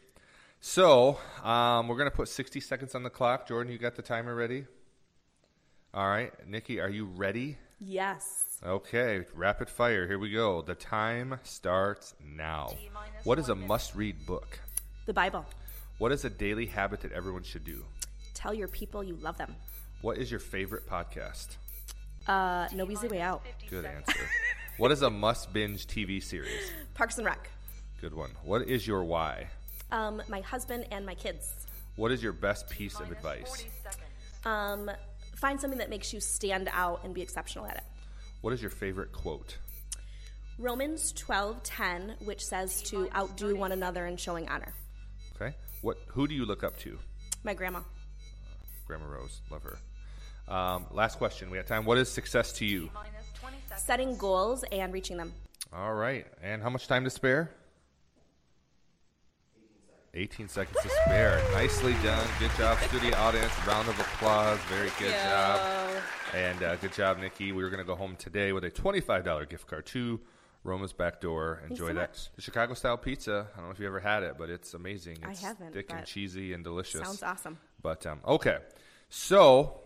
[0.60, 3.48] So um, we're gonna put 60 seconds on the clock.
[3.48, 4.66] Jordan, you got the timer ready?
[5.94, 7.56] All right, Nikki, are you ready?
[7.80, 8.58] Yes.
[8.64, 10.06] Okay, rapid fire.
[10.06, 10.62] Here we go.
[10.62, 12.74] The time starts now.
[13.24, 14.58] What is a must-read book?
[15.06, 15.44] The Bible.
[15.98, 17.84] What is a daily habit that everyone should do?
[18.34, 19.56] Tell your people you love them.
[20.02, 21.56] What is your favorite podcast?
[22.26, 23.42] Uh, no easy way out.
[23.70, 24.28] Good answer.
[24.78, 26.70] what is a must-binge TV series?
[26.94, 27.50] Parks and Rec.
[28.00, 28.30] Good one.
[28.44, 29.48] What is your why?
[29.92, 31.54] Um, my husband and my kids.
[31.96, 33.64] What is your best piece of advice?
[34.44, 34.90] Um,
[35.36, 37.84] find something that makes you stand out and be exceptional at it.
[38.42, 39.58] What is your favorite quote?
[40.58, 44.74] Romans 12:10, which says to outdo one another in showing honor.
[45.34, 45.54] Okay.
[45.82, 45.98] What?
[46.08, 46.98] Who do you look up to?
[47.44, 47.80] My grandma.
[48.86, 49.78] Grandma Rose, love her.
[50.48, 51.50] Um, last question.
[51.50, 51.84] We have time.
[51.84, 52.90] What is success to you?
[53.76, 55.32] Setting goals and reaching them.
[55.72, 56.26] All right.
[56.42, 57.50] And how much time to spare?
[60.14, 61.42] 18 seconds to spare.
[61.52, 62.26] Nicely done.
[62.38, 63.52] Good job, studio audience.
[63.66, 64.58] Round of applause.
[64.70, 65.60] Very good job.
[66.34, 67.52] And uh, good job, Nikki.
[67.52, 70.18] We are going to go home today with a $25 gift card to
[70.64, 71.62] Roma's Back Door.
[71.68, 72.10] Enjoy so that.
[72.10, 72.30] much.
[72.34, 73.46] The Chicago style pizza.
[73.52, 75.18] I don't know if you ever had it, but it's amazing.
[75.22, 77.02] I It's haven't, thick and cheesy and delicious.
[77.02, 77.58] Sounds awesome.
[77.82, 78.58] But um, okay,
[79.10, 79.80] so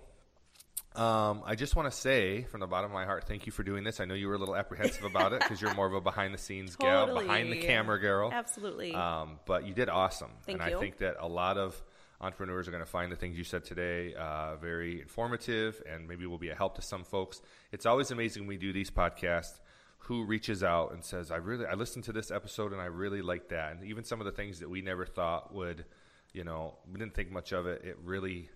[0.97, 3.63] um, I just want to say from the bottom of my heart, thank you for
[3.63, 4.01] doing this.
[4.01, 6.35] I know you were a little apprehensive about it because you're more of a behind
[6.35, 8.31] the scenes gal, behind the camera girl.
[8.33, 8.93] Absolutely.
[8.93, 10.77] Um, but you did awesome, Thank and you.
[10.77, 11.81] I think that a lot of
[12.21, 16.27] entrepreneurs are going to find the things you said today uh, very informative, and maybe
[16.27, 17.41] will be a help to some folks.
[17.71, 19.61] It's always amazing when we do these podcasts.
[20.05, 23.21] Who reaches out and says, "I really, I listened to this episode and I really
[23.21, 25.85] like that," and even some of the things that we never thought would,
[26.33, 27.83] you know, we didn't think much of it.
[27.85, 28.49] It really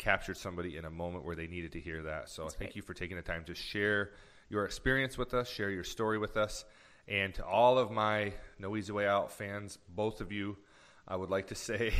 [0.00, 2.30] captured somebody in a moment where they needed to hear that.
[2.30, 2.76] So thank great.
[2.76, 4.10] you for taking the time to share
[4.48, 6.64] your experience with us, share your story with us.
[7.06, 10.56] And to all of my No Easy Way Out fans, both of you,
[11.06, 11.92] I would like to say,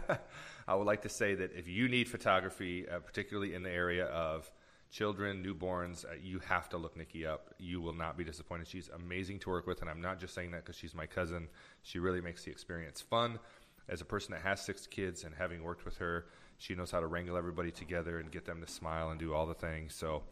[0.68, 4.04] I would like to say that if you need photography, uh, particularly in the area
[4.06, 4.50] of
[4.90, 7.54] children, newborns, uh, you have to look Nikki up.
[7.58, 8.68] You will not be disappointed.
[8.68, 11.48] She's amazing to work with, and I'm not just saying that because she's my cousin.
[11.82, 13.38] She really makes the experience fun.
[13.88, 16.26] As a person that has six kids and having worked with her,
[16.58, 19.46] she knows how to wrangle everybody together and get them to smile and do all
[19.46, 19.94] the things.
[19.94, 20.22] So,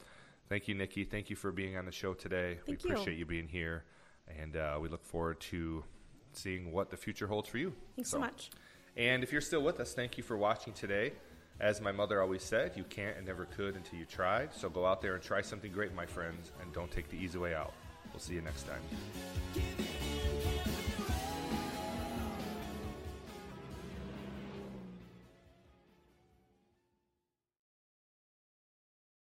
[0.48, 1.04] thank you, Nikki.
[1.04, 2.58] Thank you for being on the show today.
[2.66, 2.94] Thank we you.
[2.94, 3.84] appreciate you being here,
[4.38, 5.84] and uh, we look forward to
[6.32, 7.72] seeing what the future holds for you.
[7.96, 8.50] Thanks so much.
[8.96, 11.12] And if you're still with us, thank you for watching today.
[11.58, 14.54] As my mother always said, you can't and never could until you tried.
[14.54, 17.38] So go out there and try something great, my friends, and don't take the easy
[17.38, 17.72] way out.
[18.12, 18.80] We'll see you next time.